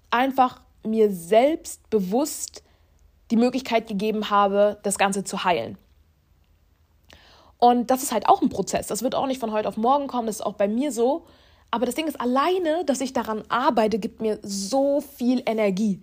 einfach 0.09 0.62
mir 0.86 1.12
selbst 1.12 1.89
bewusst 1.89 2.63
die 3.31 3.36
Möglichkeit 3.36 3.88
gegeben 3.88 4.29
habe, 4.29 4.79
das 4.83 4.98
Ganze 4.98 5.24
zu 5.24 5.43
heilen. 5.43 5.77
Und 7.57 7.91
das 7.91 8.03
ist 8.03 8.13
halt 8.13 8.27
auch 8.27 8.41
ein 8.41 8.50
Prozess. 8.50 8.88
Das 8.88 9.03
wird 9.03 9.15
auch 9.15 9.27
nicht 9.27 9.39
von 9.39 9.51
heute 9.51 9.67
auf 9.67 9.77
morgen 9.77 10.07
kommen. 10.07 10.27
Das 10.27 10.38
ist 10.38 10.45
auch 10.45 10.53
bei 10.53 10.67
mir 10.67 10.91
so. 10.91 11.25
Aber 11.71 11.85
das 11.85 11.95
Ding 11.95 12.07
ist, 12.07 12.19
alleine, 12.19 12.83
dass 12.85 13.01
ich 13.01 13.13
daran 13.13 13.43
arbeite, 13.49 13.99
gibt 13.99 14.21
mir 14.21 14.39
so 14.41 15.01
viel 15.01 15.43
Energie. 15.45 16.01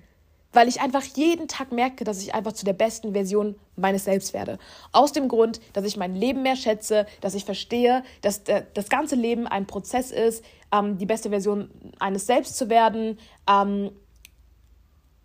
Weil 0.52 0.68
ich 0.68 0.80
einfach 0.80 1.02
jeden 1.02 1.48
Tag 1.48 1.72
merke, 1.72 2.04
dass 2.04 2.22
ich 2.22 2.34
einfach 2.34 2.52
zu 2.52 2.64
der 2.64 2.72
besten 2.72 3.12
Version 3.12 3.56
meines 3.74 4.04
Selbst 4.04 4.32
werde. 4.32 4.58
Aus 4.92 5.12
dem 5.12 5.28
Grund, 5.28 5.60
dass 5.72 5.84
ich 5.84 5.96
mein 5.96 6.14
Leben 6.14 6.42
mehr 6.42 6.56
schätze, 6.56 7.06
dass 7.20 7.34
ich 7.34 7.44
verstehe, 7.44 8.04
dass 8.22 8.42
das 8.44 8.88
ganze 8.88 9.16
Leben 9.16 9.46
ein 9.46 9.66
Prozess 9.66 10.12
ist, 10.12 10.44
ähm, 10.72 10.98
die 10.98 11.06
beste 11.06 11.30
Version 11.30 11.70
eines 11.98 12.26
Selbst 12.26 12.56
zu 12.56 12.70
werden. 12.70 13.18
Ähm, 13.50 13.90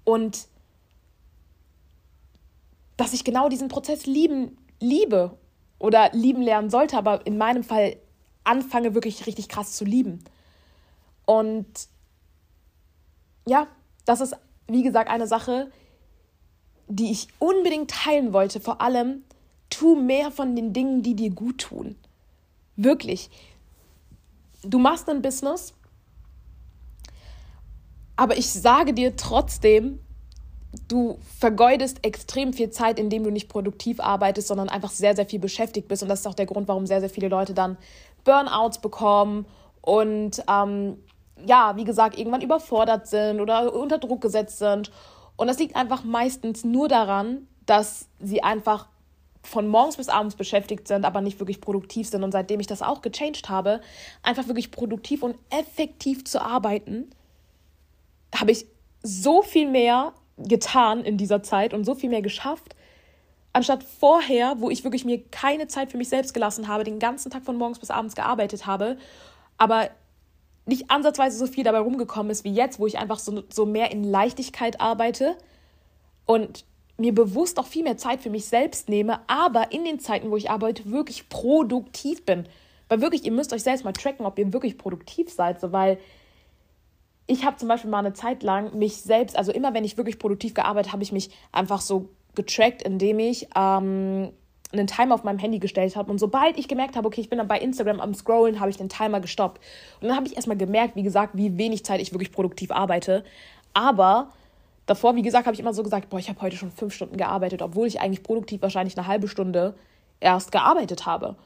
und 0.04 0.48
dass 2.98 3.14
ich 3.14 3.24
genau 3.24 3.48
diesen 3.48 3.68
Prozess 3.68 4.06
lieben, 4.06 4.58
liebe 4.80 5.38
oder 5.80 6.10
lieben 6.14 6.42
lernen 6.42 6.70
sollte, 6.70 6.98
aber 6.98 7.26
in 7.26 7.38
meinem 7.38 7.64
Fall 7.64 7.96
anfange 8.44 8.94
wirklich 8.94 9.26
richtig 9.28 9.50
krass 9.50 9.74
zu 9.74 9.86
lieben. 9.86 10.24
Und 11.26 11.68
ja, 13.46 13.68
das 14.06 14.22
ist, 14.22 14.36
wie 14.68 14.84
gesagt, 14.84 15.10
eine 15.10 15.28
Sache, 15.28 15.72
die 16.88 17.12
ich 17.12 17.28
unbedingt 17.40 17.92
teilen 17.92 18.34
wollte. 18.34 18.60
Vor 18.60 18.82
allem, 18.82 19.24
tu 19.70 19.96
mehr 19.96 20.32
von 20.32 20.56
den 20.56 20.74
Dingen, 20.74 21.02
die 21.02 21.16
dir 21.16 21.32
gut 21.32 21.60
tun. 21.60 21.96
Wirklich. 22.76 23.30
Du 24.64 24.78
machst 24.78 25.10
ein 25.10 25.22
Business, 25.22 25.74
aber 28.16 28.38
ich 28.38 28.52
sage 28.52 28.94
dir 28.94 29.16
trotzdem, 29.16 30.00
du 30.88 31.18
vergeudest 31.40 32.06
extrem 32.06 32.54
viel 32.54 32.70
Zeit, 32.70 33.00
indem 33.00 33.24
du 33.24 33.30
nicht 33.30 33.50
produktiv 33.50 34.00
arbeitest, 34.00 34.48
sondern 34.48 34.70
einfach 34.70 34.92
sehr, 34.92 35.16
sehr 35.16 35.26
viel 35.26 35.40
beschäftigt 35.40 35.88
bist. 35.88 36.04
Und 36.04 36.10
das 36.10 36.22
ist 36.22 36.28
auch 36.28 36.34
der 36.34 36.46
Grund, 36.46 36.68
warum 36.68 36.86
sehr, 36.88 37.02
sehr 37.02 37.10
viele 37.10 37.28
Leute 37.28 37.54
dann 37.54 37.78
Burnouts 38.24 38.80
bekommen 38.80 39.46
und 39.82 40.44
ähm, 40.48 40.98
ja, 41.46 41.76
wie 41.76 41.84
gesagt, 41.84 42.18
irgendwann 42.18 42.42
überfordert 42.42 43.08
sind 43.08 43.42
oder 43.42 43.74
unter 43.74 43.98
Druck 43.98 44.22
gesetzt 44.22 44.60
sind. 44.60 44.92
Und 45.38 45.48
das 45.48 45.58
liegt 45.58 45.76
einfach 45.76 46.04
meistens 46.04 46.64
nur 46.64 46.88
daran, 46.88 47.48
dass 47.66 48.08
sie 48.20 48.44
einfach 48.44 48.88
von 49.44 49.68
morgens 49.68 49.98
bis 49.98 50.08
abends 50.08 50.36
beschäftigt 50.36 50.88
sind, 50.88 51.04
aber 51.04 51.22
nicht 51.22 51.40
wirklich 51.40 51.62
produktiv 51.62 52.08
sind. 52.08 52.24
Und 52.24 52.32
seitdem 52.32 52.60
ich 52.60 52.68
das 52.68 52.84
auch 52.84 53.02
gechanged 53.02 53.50
habe, 53.50 53.82
einfach 54.22 54.48
wirklich 54.48 54.70
produktiv 54.70 55.24
und 55.24 55.36
effektiv 55.50 56.26
zu 56.26 56.42
arbeiten, 56.42 57.10
habe 58.36 58.52
ich 58.52 58.68
so 59.02 59.42
viel 59.42 59.68
mehr 59.68 60.14
getan 60.48 61.04
in 61.04 61.18
dieser 61.18 61.44
Zeit 61.44 61.74
und 61.74 61.86
so 61.86 61.96
viel 61.96 62.10
mehr 62.10 62.22
geschafft, 62.22 62.76
anstatt 63.54 63.84
vorher, 63.84 64.56
wo 64.60 64.70
ich 64.70 64.84
wirklich 64.84 65.06
mir 65.06 65.22
keine 65.30 65.68
Zeit 65.68 65.92
für 65.92 65.98
mich 65.98 66.10
selbst 66.10 66.34
gelassen 66.34 66.68
habe, 66.68 66.84
den 66.84 67.00
ganzen 67.00 67.32
Tag 67.32 67.44
von 67.44 67.58
morgens 67.58 67.80
bis 67.80 67.92
abends 67.92 68.16
gearbeitet 68.16 68.66
habe, 68.66 68.98
aber 69.58 69.90
nicht 70.66 70.90
ansatzweise 70.90 71.38
so 71.38 71.48
viel 71.48 71.64
dabei 71.64 71.80
rumgekommen 71.80 72.32
ist 72.32 72.44
wie 72.44 72.54
jetzt, 72.54 72.80
wo 72.80 72.88
ich 72.88 72.98
einfach 72.98 73.20
so, 73.20 73.44
so 73.50 73.66
mehr 73.66 73.92
in 73.92 74.04
Leichtigkeit 74.04 74.80
arbeite 74.80 75.36
und 76.26 76.66
mir 76.98 77.14
bewusst 77.14 77.60
auch 77.60 77.66
viel 77.66 77.84
mehr 77.84 77.98
Zeit 77.98 78.22
für 78.22 78.30
mich 78.30 78.46
selbst 78.46 78.88
nehme, 78.88 79.20
aber 79.28 79.72
in 79.72 79.84
den 79.84 80.00
Zeiten, 80.00 80.30
wo 80.30 80.38
ich 80.38 80.50
arbeite, 80.50 80.90
wirklich 80.92 81.30
produktiv 81.30 82.26
bin. 82.26 82.46
Weil 82.90 83.02
wirklich, 83.02 83.26
ihr 83.26 83.32
müsst 83.32 83.54
euch 83.54 83.64
selbst 83.64 83.84
mal 83.84 83.94
tracken, 83.94 84.26
ob 84.26 84.38
ihr 84.38 84.54
wirklich 84.54 84.78
produktiv 84.78 85.30
seid, 85.32 85.60
so 85.60 85.72
weil 85.72 85.98
ich 87.32 87.46
habe 87.46 87.56
zum 87.56 87.70
Beispiel 87.70 87.90
mal 87.90 88.00
eine 88.00 88.12
Zeit 88.12 88.44
lang 88.44 88.78
mich 88.78 88.98
selbst, 88.98 89.38
also 89.38 89.54
immer 89.54 89.74
wenn 89.74 89.86
ich 89.86 89.96
wirklich 89.96 90.20
produktiv 90.20 90.54
gearbeitet 90.54 90.92
habe, 90.92 91.02
ich 91.02 91.14
mich 91.14 91.30
einfach 91.54 91.80
so 91.80 92.10
getrackt, 92.36 92.82
indem 92.82 93.20
ich 93.20 93.48
ähm, 93.56 94.34
einen 94.74 94.88
Timer 94.88 95.16
auf 95.16 95.24
meinem 95.24 95.40
Handy 95.40 95.60
gestellt 95.60 95.96
habe. 95.96 96.12
Und 96.12 96.20
sobald 96.20 96.60
ich 96.60 96.68
gemerkt 96.68 96.98
habe, 96.98 97.08
okay, 97.08 97.22
ich 97.22 97.30
bin 97.30 97.38
dann 97.38 97.48
bei 97.48 97.58
Instagram 97.58 98.02
am 98.02 98.14
Scrollen, 98.14 98.60
habe 98.60 98.70
ich 98.70 98.76
den 98.76 98.90
Timer 98.90 99.22
gestoppt. 99.22 99.62
Und 100.02 100.10
dann 100.10 100.18
habe 100.18 100.28
ich 100.28 100.36
erstmal 100.36 100.58
gemerkt, 100.58 100.98
wie 100.98 101.04
gesagt, 101.04 101.38
wie 101.38 101.58
wenig 101.58 101.86
Zeit 101.86 102.02
ich 102.02 102.12
wirklich 102.12 102.34
produktiv 102.34 102.70
arbeite. 102.70 103.24
Aber 103.74 104.28
davor, 104.86 105.16
wie 105.16 105.22
gesagt, 105.22 105.46
habe 105.46 105.54
ich 105.54 105.62
immer 105.62 105.74
so 105.74 105.84
gesagt, 105.84 106.10
boah, 106.10 106.20
ich 106.20 106.28
habe 106.28 106.42
heute 106.42 106.58
schon 106.58 106.72
fünf 106.72 106.94
Stunden 106.94 107.16
gearbeitet, 107.16 107.62
obwohl 107.62 107.88
ich 107.88 108.02
eigentlich 108.02 108.24
produktiv 108.24 108.62
wahrscheinlich 108.62 108.98
eine 108.98 109.08
halbe 109.08 109.30
Stunde 109.30 109.74
erst 110.20 110.52
gearbeitet 110.52 111.06
habe. 111.06 111.38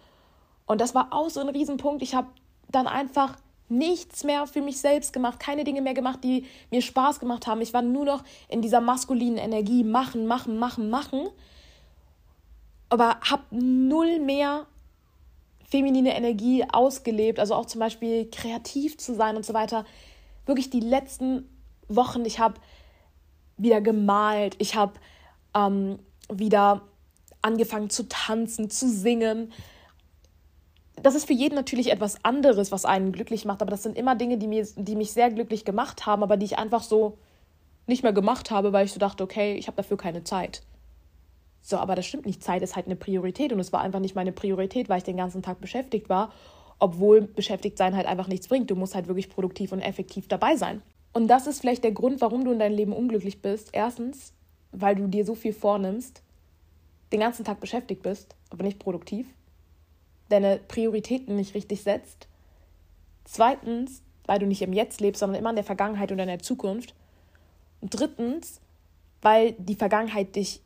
Und 0.65 0.81
das 0.81 0.95
war 0.95 1.09
auch 1.11 1.29
so 1.29 1.41
ein 1.41 1.49
Riesenpunkt. 1.49 2.01
Ich 2.01 2.15
habe 2.15 2.27
dann 2.71 2.87
einfach 2.87 3.37
nichts 3.67 4.23
mehr 4.23 4.45
für 4.47 4.61
mich 4.61 4.79
selbst 4.79 5.13
gemacht, 5.13 5.39
keine 5.39 5.63
Dinge 5.63 5.81
mehr 5.81 5.93
gemacht, 5.93 6.19
die 6.23 6.45
mir 6.71 6.81
Spaß 6.81 7.19
gemacht 7.19 7.47
haben. 7.47 7.61
Ich 7.61 7.73
war 7.73 7.81
nur 7.81 8.05
noch 8.05 8.23
in 8.47 8.61
dieser 8.61 8.81
maskulinen 8.81 9.37
Energie, 9.37 9.83
machen, 9.83 10.27
machen, 10.27 10.59
machen, 10.59 10.89
machen. 10.89 11.27
Aber 12.89 13.17
habe 13.21 13.43
null 13.51 14.19
mehr 14.19 14.67
feminine 15.67 16.15
Energie 16.15 16.63
ausgelebt, 16.71 17.39
also 17.39 17.55
auch 17.55 17.65
zum 17.65 17.79
Beispiel 17.79 18.29
kreativ 18.29 18.97
zu 18.97 19.15
sein 19.15 19.35
und 19.35 19.45
so 19.45 19.53
weiter. 19.53 19.85
Wirklich 20.45 20.69
die 20.69 20.79
letzten 20.79 21.49
Wochen, 21.87 22.23
ich 22.23 22.39
habe 22.39 22.55
wieder 23.57 23.81
gemalt, 23.81 24.55
ich 24.59 24.75
habe 24.75 24.93
ähm, 25.55 25.99
wieder 26.29 26.81
angefangen 27.41 27.89
zu 27.89 28.07
tanzen, 28.07 28.69
zu 28.69 28.89
singen, 28.89 29.51
das 31.05 31.13
ist 31.13 31.27
für 31.27 31.33
jeden 31.33 31.53
natürlich 31.53 31.91
etwas 31.91 32.25
anderes, 32.25 32.71
was 32.71 32.83
einen 32.83 33.11
glücklich 33.11 33.45
macht, 33.45 33.61
aber 33.61 33.69
das 33.69 33.83
sind 33.83 33.95
immer 33.95 34.15
Dinge, 34.15 34.39
die, 34.39 34.47
mir, 34.47 34.67
die 34.75 34.95
mich 34.95 35.11
sehr 35.11 35.29
glücklich 35.29 35.63
gemacht 35.63 36.07
haben, 36.07 36.23
aber 36.23 36.35
die 36.35 36.47
ich 36.47 36.57
einfach 36.57 36.81
so 36.81 37.19
nicht 37.85 38.01
mehr 38.01 38.11
gemacht 38.11 38.49
habe, 38.49 38.73
weil 38.73 38.87
ich 38.87 38.91
so 38.91 38.99
dachte, 38.99 39.23
okay, 39.23 39.53
ich 39.53 39.67
habe 39.67 39.77
dafür 39.77 39.97
keine 39.97 40.23
Zeit. 40.23 40.63
So, 41.61 41.77
aber 41.77 41.93
das 41.93 42.07
stimmt 42.07 42.25
nicht. 42.25 42.43
Zeit 42.43 42.63
ist 42.63 42.75
halt 42.75 42.87
eine 42.87 42.95
Priorität 42.95 43.53
und 43.53 43.59
es 43.59 43.71
war 43.71 43.81
einfach 43.81 43.99
nicht 43.99 44.15
meine 44.15 44.31
Priorität, 44.31 44.89
weil 44.89 44.97
ich 44.97 45.03
den 45.03 45.15
ganzen 45.15 45.43
Tag 45.43 45.61
beschäftigt 45.61 46.09
war, 46.09 46.33
obwohl 46.79 47.21
beschäftigt 47.21 47.77
sein 47.77 47.95
halt 47.95 48.07
einfach 48.07 48.27
nichts 48.27 48.47
bringt. 48.47 48.71
Du 48.71 48.75
musst 48.75 48.95
halt 48.95 49.07
wirklich 49.07 49.29
produktiv 49.29 49.73
und 49.73 49.81
effektiv 49.81 50.27
dabei 50.27 50.55
sein. 50.55 50.81
Und 51.13 51.27
das 51.27 51.45
ist 51.45 51.61
vielleicht 51.61 51.83
der 51.83 51.91
Grund, 51.91 52.19
warum 52.19 52.45
du 52.45 52.51
in 52.51 52.57
deinem 52.57 52.75
Leben 52.75 52.93
unglücklich 52.93 53.43
bist. 53.43 53.69
Erstens, 53.73 54.33
weil 54.71 54.95
du 54.95 55.05
dir 55.05 55.23
so 55.23 55.35
viel 55.35 55.53
vornimmst, 55.53 56.23
den 57.13 57.19
ganzen 57.19 57.45
Tag 57.45 57.59
beschäftigt 57.59 58.01
bist, 58.01 58.35
aber 58.49 58.63
nicht 58.63 58.79
produktiv 58.79 59.27
deine 60.29 60.59
Prioritäten 60.67 61.35
nicht 61.35 61.55
richtig 61.55 61.83
setzt. 61.83 62.27
Zweitens, 63.25 64.01
weil 64.25 64.39
du 64.39 64.45
nicht 64.45 64.61
im 64.61 64.73
Jetzt 64.73 65.01
lebst, 65.01 65.19
sondern 65.19 65.39
immer 65.39 65.49
in 65.49 65.55
der 65.55 65.65
Vergangenheit 65.65 66.11
und 66.11 66.19
in 66.19 66.27
der 66.27 66.39
Zukunft. 66.39 66.95
Und 67.81 67.99
drittens, 67.99 68.61
weil 69.21 69.53
die 69.53 69.75
Vergangenheit 69.75 70.35
dich 70.35 70.61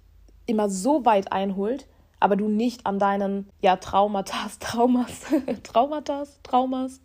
immer 0.45 0.69
so 0.69 1.05
weit 1.05 1.31
einholt, 1.31 1.87
aber 2.19 2.35
du 2.35 2.47
nicht 2.47 2.85
an 2.85 2.99
deinen 2.99 3.49
ja, 3.61 3.77
Traumatas, 3.77 4.59
Traumas, 4.59 5.21
Traumatas, 5.63 6.39
Traumas 6.43 7.01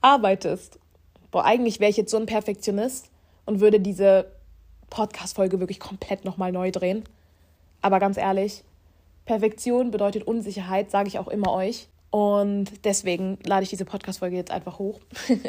arbeitest. 0.00 0.78
Boah, 1.30 1.44
eigentlich 1.44 1.80
wäre 1.80 1.90
ich 1.90 1.96
jetzt 1.96 2.10
so 2.10 2.16
ein 2.16 2.26
Perfektionist 2.26 3.10
und 3.44 3.60
würde 3.60 3.80
diese 3.80 4.30
Podcast-Folge 4.90 5.60
wirklich 5.60 5.80
komplett 5.80 6.24
nochmal 6.24 6.52
neu 6.52 6.70
drehen. 6.70 7.04
Aber 7.82 7.98
ganz 7.98 8.16
ehrlich, 8.16 8.62
Perfektion 9.26 9.90
bedeutet 9.90 10.22
Unsicherheit, 10.26 10.90
sage 10.90 11.08
ich 11.08 11.18
auch 11.18 11.28
immer 11.28 11.52
euch. 11.52 11.88
Und 12.10 12.84
deswegen 12.84 13.38
lade 13.44 13.64
ich 13.64 13.70
diese 13.70 13.84
Podcast-Folge 13.84 14.36
jetzt 14.36 14.50
einfach 14.50 14.78
hoch. 14.78 15.00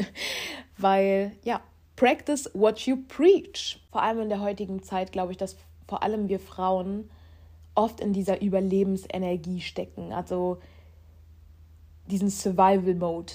Weil, 0.78 1.32
ja, 1.44 1.62
practice 1.96 2.50
what 2.54 2.80
you 2.82 2.98
preach. 3.08 3.80
Vor 3.92 4.02
allem 4.02 4.22
in 4.22 4.30
der 4.30 4.42
heutigen 4.42 4.84
Zeit 4.84 5.12
glaube 5.12 5.32
ich, 5.32 5.38
dass 5.38 5.56
vor 5.88 6.04
allem 6.04 6.28
wir 6.28 6.40
Frauen 6.40 7.10
oft 7.76 8.02
in 8.02 8.12
dieser 8.12 8.42
Überlebensenergie 8.42 9.62
stecken. 9.62 10.12
Also 10.12 10.58
diesen 12.08 12.30
Survival-Mode. 12.30 13.34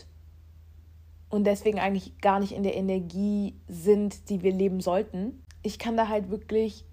Und 1.30 1.44
deswegen 1.44 1.78
eigentlich 1.78 2.18
gar 2.18 2.40
nicht 2.40 2.52
in 2.52 2.64
der 2.64 2.74
Energie 2.74 3.54
sind, 3.68 4.28
die 4.28 4.42
wir 4.42 4.52
leben 4.52 4.80
sollten. 4.80 5.42
Ich 5.62 5.78
kann 5.78 5.96
da 5.96 6.08
halt 6.08 6.30
wirklich 6.30 6.84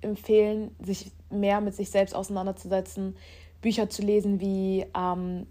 empfehlen, 0.00 0.74
sich 0.80 1.10
mehr 1.30 1.60
mit 1.60 1.74
sich 1.74 1.90
selbst 1.90 2.14
auseinanderzusetzen, 2.14 3.16
Bücher 3.60 3.90
zu 3.90 4.02
lesen 4.02 4.40
wie, 4.40 4.86
ähm, 4.96 5.46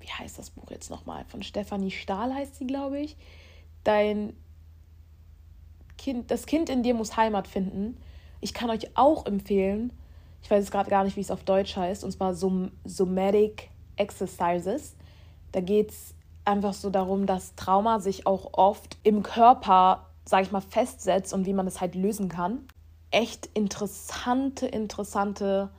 wie 0.00 0.08
heißt 0.08 0.38
das 0.38 0.50
Buch 0.50 0.70
jetzt 0.70 0.90
nochmal? 0.90 1.24
Von 1.26 1.42
Stefanie 1.42 1.90
Stahl 1.90 2.34
heißt 2.34 2.56
sie, 2.56 2.66
glaube 2.66 3.00
ich. 3.00 3.16
Dein 3.84 4.34
Kind, 5.98 6.30
das 6.30 6.46
Kind 6.46 6.70
in 6.70 6.82
dir 6.82 6.94
muss 6.94 7.16
Heimat 7.16 7.48
finden. 7.48 7.96
Ich 8.40 8.54
kann 8.54 8.70
euch 8.70 8.96
auch 8.96 9.26
empfehlen, 9.26 9.92
ich 10.42 10.50
weiß 10.50 10.64
jetzt 10.64 10.72
gerade 10.72 10.90
gar 10.90 11.04
nicht, 11.04 11.16
wie 11.16 11.20
es 11.20 11.30
auf 11.30 11.44
Deutsch 11.44 11.76
heißt, 11.76 12.04
und 12.04 12.12
zwar 12.12 12.34
Som 12.34 12.70
Somatic 12.84 13.68
Exercises. 13.96 14.96
Da 15.52 15.60
geht 15.60 15.90
es 15.90 16.14
einfach 16.44 16.72
so 16.72 16.90
darum, 16.90 17.26
dass 17.26 17.54
Trauma 17.54 18.00
sich 18.00 18.26
auch 18.26 18.54
oft 18.54 18.96
im 19.02 19.22
Körper, 19.22 20.06
sage 20.24 20.44
ich 20.44 20.52
mal, 20.52 20.62
festsetzt 20.62 21.34
und 21.34 21.46
wie 21.46 21.52
man 21.52 21.66
es 21.66 21.80
halt 21.80 21.94
lösen 21.94 22.28
kann. 22.28 22.66
Echt 23.10 23.46
interessante, 23.54 24.66
interessante 24.66 25.70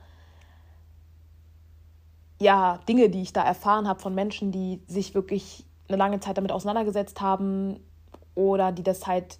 ja, 2.40 2.80
Dinge, 2.88 3.08
die 3.08 3.22
ich 3.22 3.32
da 3.32 3.42
erfahren 3.44 3.86
habe 3.86 4.00
von 4.00 4.14
Menschen, 4.14 4.50
die 4.50 4.82
sich 4.86 5.14
wirklich 5.14 5.64
eine 5.88 5.96
lange 5.96 6.20
Zeit 6.20 6.36
damit 6.36 6.52
auseinandergesetzt 6.52 7.20
haben 7.20 7.78
oder 8.34 8.72
die 8.72 8.82
das 8.82 9.06
halt 9.06 9.38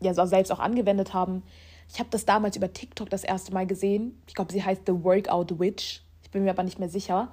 ja 0.00 0.14
selbst 0.26 0.52
auch 0.52 0.60
angewendet 0.60 1.14
haben. 1.14 1.42
Ich 1.88 1.98
habe 1.98 2.10
das 2.10 2.24
damals 2.24 2.56
über 2.56 2.72
TikTok 2.72 3.10
das 3.10 3.24
erste 3.24 3.52
Mal 3.52 3.66
gesehen. 3.66 4.22
Ich 4.26 4.34
glaube, 4.34 4.52
sie 4.52 4.62
heißt 4.62 4.82
The 4.86 5.04
Workout 5.04 5.58
Witch. 5.58 6.02
Ich 6.22 6.30
bin 6.30 6.44
mir 6.44 6.50
aber 6.50 6.62
nicht 6.62 6.78
mehr 6.78 6.88
sicher. 6.88 7.32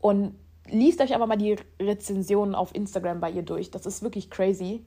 Und 0.00 0.34
liest 0.68 1.00
euch 1.00 1.14
einfach 1.14 1.26
mal 1.26 1.36
die 1.36 1.56
Rezensionen 1.80 2.54
auf 2.54 2.74
Instagram 2.74 3.20
bei 3.20 3.30
ihr 3.30 3.42
durch. 3.42 3.70
Das 3.70 3.86
ist 3.86 4.02
wirklich 4.02 4.30
crazy. 4.30 4.84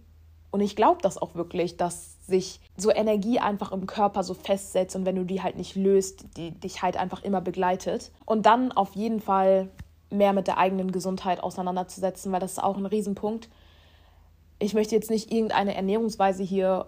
Und 0.55 0.61
ich 0.61 0.77
glaube 0.77 1.01
das 1.01 1.17
auch 1.17 1.35
wirklich, 1.35 1.75
dass 1.75 2.15
sich 2.27 2.61
so 2.77 2.89
Energie 2.89 3.39
einfach 3.39 3.73
im 3.73 3.87
Körper 3.87 4.23
so 4.23 4.33
festsetzt 4.33 4.95
und 4.95 5.05
wenn 5.05 5.17
du 5.17 5.25
die 5.25 5.43
halt 5.43 5.57
nicht 5.57 5.75
löst, 5.75 6.37
die 6.37 6.51
dich 6.51 6.81
halt 6.81 6.95
einfach 6.95 7.23
immer 7.23 7.41
begleitet. 7.41 8.13
Und 8.25 8.45
dann 8.45 8.71
auf 8.71 8.95
jeden 8.95 9.19
Fall 9.19 9.67
mehr 10.09 10.31
mit 10.31 10.47
der 10.47 10.57
eigenen 10.57 10.93
Gesundheit 10.93 11.43
auseinanderzusetzen, 11.43 12.31
weil 12.31 12.39
das 12.39 12.53
ist 12.53 12.63
auch 12.63 12.77
ein 12.77 12.85
Riesenpunkt. 12.85 13.49
Ich 14.57 14.73
möchte 14.73 14.95
jetzt 14.95 15.09
nicht 15.09 15.29
irgendeine 15.29 15.75
Ernährungsweise 15.75 16.41
hier 16.41 16.85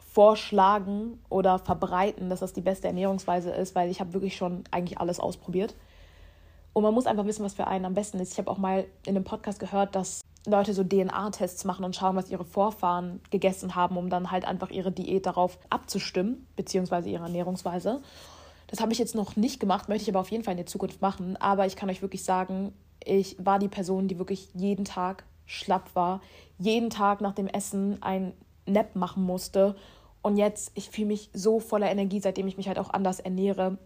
vorschlagen 0.00 1.20
oder 1.28 1.60
verbreiten, 1.60 2.30
dass 2.30 2.40
das 2.40 2.52
die 2.52 2.62
beste 2.62 2.88
Ernährungsweise 2.88 3.52
ist, 3.52 3.76
weil 3.76 3.92
ich 3.92 4.00
habe 4.00 4.12
wirklich 4.12 4.34
schon 4.34 4.64
eigentlich 4.72 4.98
alles 4.98 5.20
ausprobiert. 5.20 5.76
Und 6.72 6.82
man 6.82 6.94
muss 6.94 7.06
einfach 7.06 7.26
wissen, 7.26 7.44
was 7.44 7.54
für 7.54 7.68
einen 7.68 7.84
am 7.84 7.94
besten 7.94 8.18
ist. 8.18 8.32
Ich 8.32 8.38
habe 8.38 8.50
auch 8.50 8.58
mal 8.58 8.86
in 9.06 9.14
einem 9.14 9.24
Podcast 9.24 9.60
gehört, 9.60 9.94
dass 9.94 10.22
Leute 10.46 10.74
so 10.74 10.82
DNA-Tests 10.82 11.64
machen 11.64 11.84
und 11.84 11.94
schauen, 11.94 12.16
was 12.16 12.30
ihre 12.30 12.44
Vorfahren 12.44 13.20
gegessen 13.30 13.74
haben, 13.74 13.96
um 13.96 14.10
dann 14.10 14.30
halt 14.30 14.44
einfach 14.44 14.70
ihre 14.70 14.90
Diät 14.90 15.26
darauf 15.26 15.58
abzustimmen, 15.70 16.46
beziehungsweise 16.56 17.08
ihre 17.10 17.24
Ernährungsweise. 17.24 18.02
Das 18.66 18.80
habe 18.80 18.92
ich 18.92 18.98
jetzt 18.98 19.14
noch 19.14 19.36
nicht 19.36 19.60
gemacht, 19.60 19.88
möchte 19.88 20.04
ich 20.04 20.08
aber 20.08 20.20
auf 20.20 20.30
jeden 20.30 20.44
Fall 20.44 20.52
in 20.52 20.58
der 20.58 20.66
Zukunft 20.66 21.00
machen. 21.00 21.36
Aber 21.36 21.66
ich 21.66 21.76
kann 21.76 21.90
euch 21.90 22.02
wirklich 22.02 22.24
sagen, 22.24 22.72
ich 23.04 23.36
war 23.38 23.58
die 23.58 23.68
Person, 23.68 24.08
die 24.08 24.18
wirklich 24.18 24.48
jeden 24.54 24.84
Tag 24.84 25.24
schlapp 25.46 25.94
war, 25.94 26.20
jeden 26.58 26.90
Tag 26.90 27.20
nach 27.20 27.34
dem 27.34 27.46
Essen 27.46 28.02
ein 28.02 28.32
Nap 28.66 28.96
machen 28.96 29.22
musste. 29.24 29.76
Und 30.22 30.36
jetzt, 30.36 30.72
ich 30.74 30.88
fühle 30.88 31.08
mich 31.08 31.30
so 31.32 31.60
voller 31.60 31.90
Energie, 31.90 32.20
seitdem 32.20 32.48
ich 32.48 32.56
mich 32.56 32.68
halt 32.68 32.78
auch 32.78 32.90
anders 32.90 33.20
ernähre 33.20 33.78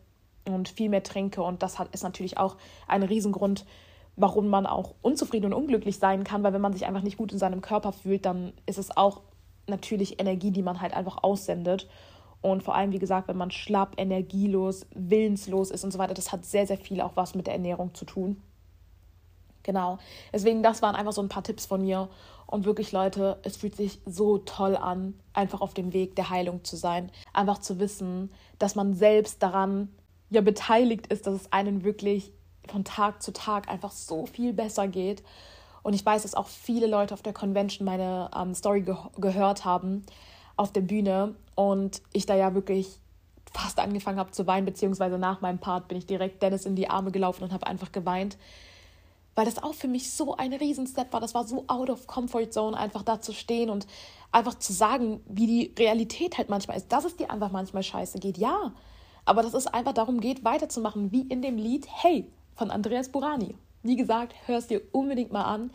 und 0.45 0.69
viel 0.69 0.89
mehr 0.89 1.03
trinke. 1.03 1.43
Und 1.43 1.63
das 1.63 1.79
hat, 1.79 1.93
ist 1.93 2.05
natürlich 2.05 2.39
auch 2.39 2.57
ein 2.87 3.03
Riesengrund, 3.03 3.67
warum 4.17 4.49
man 4.49 4.67
auch 4.67 4.95
unzufrieden 5.03 5.47
und 5.47 5.53
unglücklich 5.53 5.99
sein 5.99 6.25
kann, 6.25 6.43
weil 6.43 6.53
wenn 6.53 6.61
man 6.61 6.73
sich 6.73 6.87
einfach 6.87 7.03
nicht 7.03 7.19
gut 7.19 7.33
in 7.33 7.39
seinem 7.39 7.61
Körper 7.61 7.93
fühlt, 7.93 8.25
dann 8.25 8.53
ist 8.65 8.79
es 8.79 8.97
auch 8.97 9.21
natürlich 9.67 10.21
Energie, 10.21 10.51
die 10.51 10.63
man 10.63 10.81
halt 10.81 10.95
einfach 10.95 11.23
aussendet. 11.23 11.89
Und 12.41 12.63
vor 12.63 12.75
allem, 12.75 12.93
wie 12.93 12.99
gesagt, 12.99 13.29
wenn 13.29 13.37
man 13.37 13.51
schlapp, 13.51 13.95
energielos, 13.97 14.87
willenslos 14.95 15.71
ist 15.71 15.85
und 15.85 15.93
so 15.93 15.99
weiter, 15.99 16.15
das 16.15 16.33
hat 16.33 16.45
sehr, 16.45 16.67
sehr 16.67 16.79
viel 16.79 17.01
auch 17.01 17.13
was 17.15 17.35
mit 17.35 17.47
der 17.47 17.55
Ernährung 17.55 17.95
zu 17.95 18.05
tun. 18.05 18.43
Genau. 19.63 19.99
Deswegen, 20.33 20.63
das 20.63 20.81
waren 20.81 20.95
einfach 20.95 21.13
so 21.13 21.21
ein 21.21 21.29
paar 21.29 21.43
Tipps 21.43 21.67
von 21.67 21.83
mir. 21.83 22.09
Und 22.47 22.65
wirklich, 22.65 22.93
Leute, 22.93 23.39
es 23.43 23.57
fühlt 23.57 23.75
sich 23.75 24.01
so 24.07 24.39
toll 24.39 24.77
an, 24.77 25.15
einfach 25.33 25.61
auf 25.61 25.75
dem 25.75 25.93
Weg 25.93 26.15
der 26.15 26.31
Heilung 26.31 26.63
zu 26.63 26.77
sein. 26.77 27.11
Einfach 27.33 27.59
zu 27.59 27.81
wissen, 27.81 28.31
dass 28.61 28.77
man 28.77 28.95
selbst 28.95 29.43
daran 29.43 29.89
ja 30.31 30.41
beteiligt 30.41 31.09
ist, 31.09 31.27
dass 31.27 31.35
es 31.35 31.53
einen 31.53 31.83
wirklich 31.83 32.33
von 32.71 32.85
Tag 32.85 33.23
zu 33.23 33.33
Tag 33.33 33.69
einfach 33.69 33.93
so 33.93 34.27
viel 34.27 34.53
besser 34.53 34.89
geht. 34.89 35.23
Und 35.83 35.95
ich 35.95 36.05
weiß, 36.05 36.23
dass 36.23 36.35
auch 36.35 36.49
viele 36.49 36.87
Leute 36.87 37.15
auf 37.15 37.23
der 37.23 37.33
Convention 37.33 37.85
meine 37.85 38.31
ähm, 38.37 38.55
Story 38.55 38.83
ge 38.83 38.97
gehört 39.19 39.65
haben 39.65 40.05
auf 40.57 40.73
der 40.73 40.81
Bühne 40.81 41.35
und 41.55 42.03
ich 42.13 42.27
da 42.27 42.35
ja 42.35 42.55
wirklich 42.55 42.99
fast 43.53 43.79
angefangen 43.79 44.19
habe 44.19 44.31
zu 44.33 44.47
weinen, 44.47 44.67
beziehungsweise 44.67 45.19
nach 45.19 45.41
meinem 45.41 45.59
Part 45.59 45.89
bin 45.89 45.99
ich 45.99 46.07
direkt 46.07 46.43
Dennis 46.43 46.67
in 46.67 46.77
die 46.77 46.91
Arme 46.91 47.11
gelaufen 47.11 47.45
und 47.45 47.53
habe 47.53 47.67
einfach 47.67 47.93
geweint, 47.93 48.37
weil 49.35 49.45
das 49.45 49.63
auch 49.63 49.75
für 49.75 49.89
mich 49.89 50.13
so 50.13 50.37
ein 50.37 50.53
Riesenstep 50.53 51.13
war. 51.13 51.21
Das 51.21 51.35
war 51.35 51.47
so 51.47 51.65
out 51.69 51.91
of 51.91 52.07
comfort 52.07 52.51
zone, 52.51 52.77
einfach 52.77 53.03
da 53.03 53.21
zu 53.21 53.33
stehen 53.33 53.71
und 53.71 53.87
einfach 54.33 54.59
zu 54.59 54.73
sagen, 54.73 55.21
wie 55.27 55.47
die 55.47 55.75
Realität 55.79 56.39
halt 56.39 56.49
manchmal 56.49 56.77
ist, 56.77 56.91
dass 56.91 57.05
es 57.05 57.17
dir 57.17 57.31
einfach 57.31 57.51
manchmal 57.51 57.83
scheiße 57.83 58.19
geht, 58.19 58.39
ja. 58.39 58.73
Aber 59.25 59.43
dass 59.43 59.55
es 59.55 59.67
einfach 59.67 59.93
darum 59.93 60.21
geht, 60.21 60.45
weiterzumachen, 60.45 61.13
wie 61.13 61.23
in 61.23 61.43
dem 61.43 61.57
Lied 61.59 61.87
Hey, 61.89 62.31
von 62.57 62.71
Andreas 62.71 63.11
Burani. 63.11 63.55
Wie 63.83 63.97
gesagt, 63.97 64.35
hör 64.47 64.59
es 64.59 64.67
dir 64.67 64.83
unbedingt 64.93 65.33
mal 65.33 65.45
an. 65.45 65.71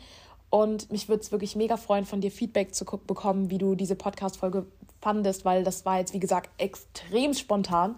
Und 0.50 0.92
mich 0.92 1.08
würde 1.08 1.22
es 1.22 1.32
wirklich 1.32 1.56
mega 1.56 1.78
freuen, 1.78 2.04
von 2.04 2.20
dir 2.20 2.32
Feedback 2.32 2.76
zu 2.76 2.84
bekommen, 2.84 3.50
wie 3.50 3.58
du 3.58 3.76
diese 3.76 3.96
Podcast-Folge 3.96 4.66
fandest, 5.00 5.46
weil 5.46 5.64
das 5.64 5.86
war 5.86 6.00
jetzt, 6.00 6.14
wie 6.14 6.20
gesagt, 6.20 6.50
extrem 6.58 7.34
spontan. 7.34 7.96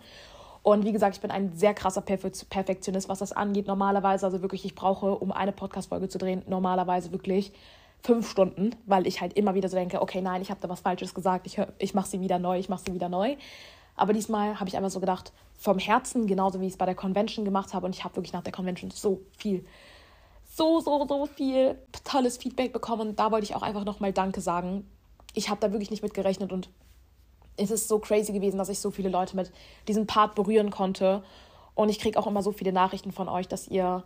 Und 0.61 0.85
wie 0.85 0.91
gesagt, 0.91 1.15
ich 1.15 1.21
bin 1.21 1.31
ein 1.31 1.53
sehr 1.57 1.73
krasser 1.73 2.01
Perfektionist, 2.01 3.09
was 3.09 3.19
das 3.19 3.33
angeht. 3.33 3.67
Normalerweise, 3.67 4.25
also 4.25 4.41
wirklich, 4.41 4.65
ich 4.65 4.75
brauche, 4.75 5.15
um 5.15 5.31
eine 5.31 5.51
Podcast-Folge 5.51 6.09
zu 6.09 6.19
drehen, 6.19 6.43
normalerweise 6.47 7.11
wirklich 7.11 7.53
fünf 8.01 8.29
Stunden, 8.29 8.75
weil 8.85 9.07
ich 9.07 9.19
halt 9.19 9.33
immer 9.33 9.55
wieder 9.55 9.67
so 9.67 9.75
denke, 9.75 10.01
okay, 10.01 10.21
nein, 10.21 10.41
ich 10.41 10.51
habe 10.51 10.61
da 10.61 10.69
was 10.69 10.81
Falsches 10.81 11.13
gesagt, 11.13 11.47
ich, 11.47 11.59
ich 11.79 11.93
mache 11.93 12.07
sie 12.07 12.21
wieder 12.21 12.37
neu, 12.37 12.59
ich 12.59 12.69
mache 12.69 12.83
sie 12.85 12.93
wieder 12.93 13.09
neu. 13.09 13.35
Aber 13.95 14.13
diesmal 14.13 14.59
habe 14.59 14.69
ich 14.69 14.75
einfach 14.75 14.89
so 14.89 14.99
gedacht, 14.99 15.31
vom 15.57 15.79
Herzen, 15.79 16.27
genauso 16.27 16.59
wie 16.59 16.65
ich 16.65 16.73
es 16.73 16.77
bei 16.77 16.85
der 16.85 16.95
Convention 16.95 17.45
gemacht 17.45 17.73
habe. 17.73 17.85
Und 17.85 17.95
ich 17.95 18.03
habe 18.03 18.15
wirklich 18.15 18.33
nach 18.33 18.43
der 18.43 18.51
Convention 18.51 18.91
so 18.91 19.21
viel, 19.37 19.65
so, 20.45 20.79
so, 20.79 21.05
so 21.07 21.25
viel 21.27 21.77
tolles 22.03 22.37
Feedback 22.37 22.73
bekommen. 22.73 23.09
Und 23.09 23.19
da 23.19 23.31
wollte 23.31 23.45
ich 23.45 23.55
auch 23.55 23.61
einfach 23.61 23.85
nochmal 23.85 24.13
Danke 24.13 24.41
sagen. 24.41 24.87
Ich 25.33 25.49
habe 25.49 25.59
da 25.59 25.71
wirklich 25.71 25.91
nicht 25.91 26.03
mit 26.03 26.13
gerechnet 26.13 26.51
und 26.51 26.69
es 27.55 27.71
ist 27.71 27.87
so 27.87 27.99
crazy 27.99 28.33
gewesen, 28.33 28.57
dass 28.57 28.69
ich 28.69 28.79
so 28.79 28.91
viele 28.91 29.09
Leute 29.09 29.35
mit 29.35 29.51
diesem 29.87 30.07
Part 30.07 30.35
berühren 30.35 30.71
konnte. 30.71 31.23
Und 31.75 31.89
ich 31.89 31.99
kriege 31.99 32.19
auch 32.19 32.27
immer 32.27 32.43
so 32.43 32.51
viele 32.51 32.73
Nachrichten 32.73 33.11
von 33.11 33.29
euch, 33.29 33.47
dass 33.47 33.67
ihr 33.67 34.03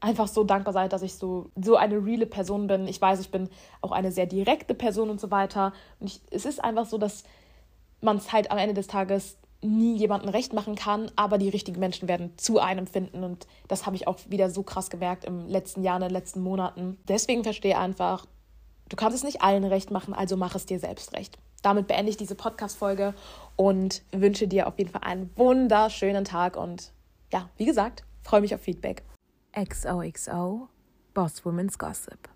einfach 0.00 0.28
so 0.28 0.44
dankbar 0.44 0.74
seid, 0.74 0.92
dass 0.92 1.02
ich 1.02 1.14
so, 1.14 1.50
so 1.56 1.76
eine 1.76 2.04
reale 2.04 2.26
Person 2.26 2.66
bin. 2.66 2.86
Ich 2.86 3.00
weiß, 3.00 3.20
ich 3.20 3.30
bin 3.30 3.48
auch 3.80 3.90
eine 3.90 4.12
sehr 4.12 4.26
direkte 4.26 4.74
Person 4.74 5.08
und 5.08 5.20
so 5.20 5.30
weiter. 5.30 5.72
Und 5.98 6.08
ich, 6.08 6.20
es 6.30 6.44
ist 6.44 6.62
einfach 6.62 6.86
so, 6.86 6.98
dass 6.98 7.24
man 8.04 8.16
es 8.16 8.32
halt 8.32 8.50
am 8.50 8.58
Ende 8.58 8.74
des 8.74 8.86
Tages 8.86 9.38
nie 9.62 9.96
jemandem 9.96 10.30
recht 10.30 10.52
machen 10.52 10.74
kann, 10.74 11.10
aber 11.16 11.38
die 11.38 11.48
richtigen 11.48 11.80
Menschen 11.80 12.06
werden 12.06 12.36
zu 12.36 12.58
einem 12.58 12.86
finden 12.86 13.24
und 13.24 13.46
das 13.66 13.86
habe 13.86 13.96
ich 13.96 14.06
auch 14.06 14.18
wieder 14.28 14.50
so 14.50 14.62
krass 14.62 14.90
gemerkt 14.90 15.24
im 15.24 15.48
letzten 15.48 15.82
Jahr, 15.82 15.96
in 15.96 16.02
den 16.02 16.10
letzten 16.10 16.42
Monaten. 16.42 16.98
Deswegen 17.08 17.42
verstehe 17.42 17.78
einfach, 17.78 18.26
du 18.90 18.96
kannst 18.96 19.16
es 19.16 19.24
nicht 19.24 19.42
allen 19.42 19.64
recht 19.64 19.90
machen, 19.90 20.12
also 20.12 20.36
mach 20.36 20.54
es 20.54 20.66
dir 20.66 20.78
selbst 20.78 21.14
recht. 21.14 21.38
Damit 21.62 21.86
beende 21.86 22.10
ich 22.10 22.18
diese 22.18 22.34
Podcast-Folge 22.34 23.14
und 23.56 24.02
wünsche 24.12 24.46
dir 24.46 24.68
auf 24.68 24.78
jeden 24.78 24.90
Fall 24.90 25.02
einen 25.02 25.30
wunderschönen 25.34 26.24
Tag 26.24 26.58
und 26.58 26.92
ja, 27.32 27.48
wie 27.56 27.64
gesagt, 27.64 28.04
freue 28.22 28.42
mich 28.42 28.54
auf 28.54 28.60
Feedback. 28.60 29.02
XOXO 29.52 30.68
Boss 31.14 31.44
Women's 31.44 31.78
Gossip. 31.78 32.33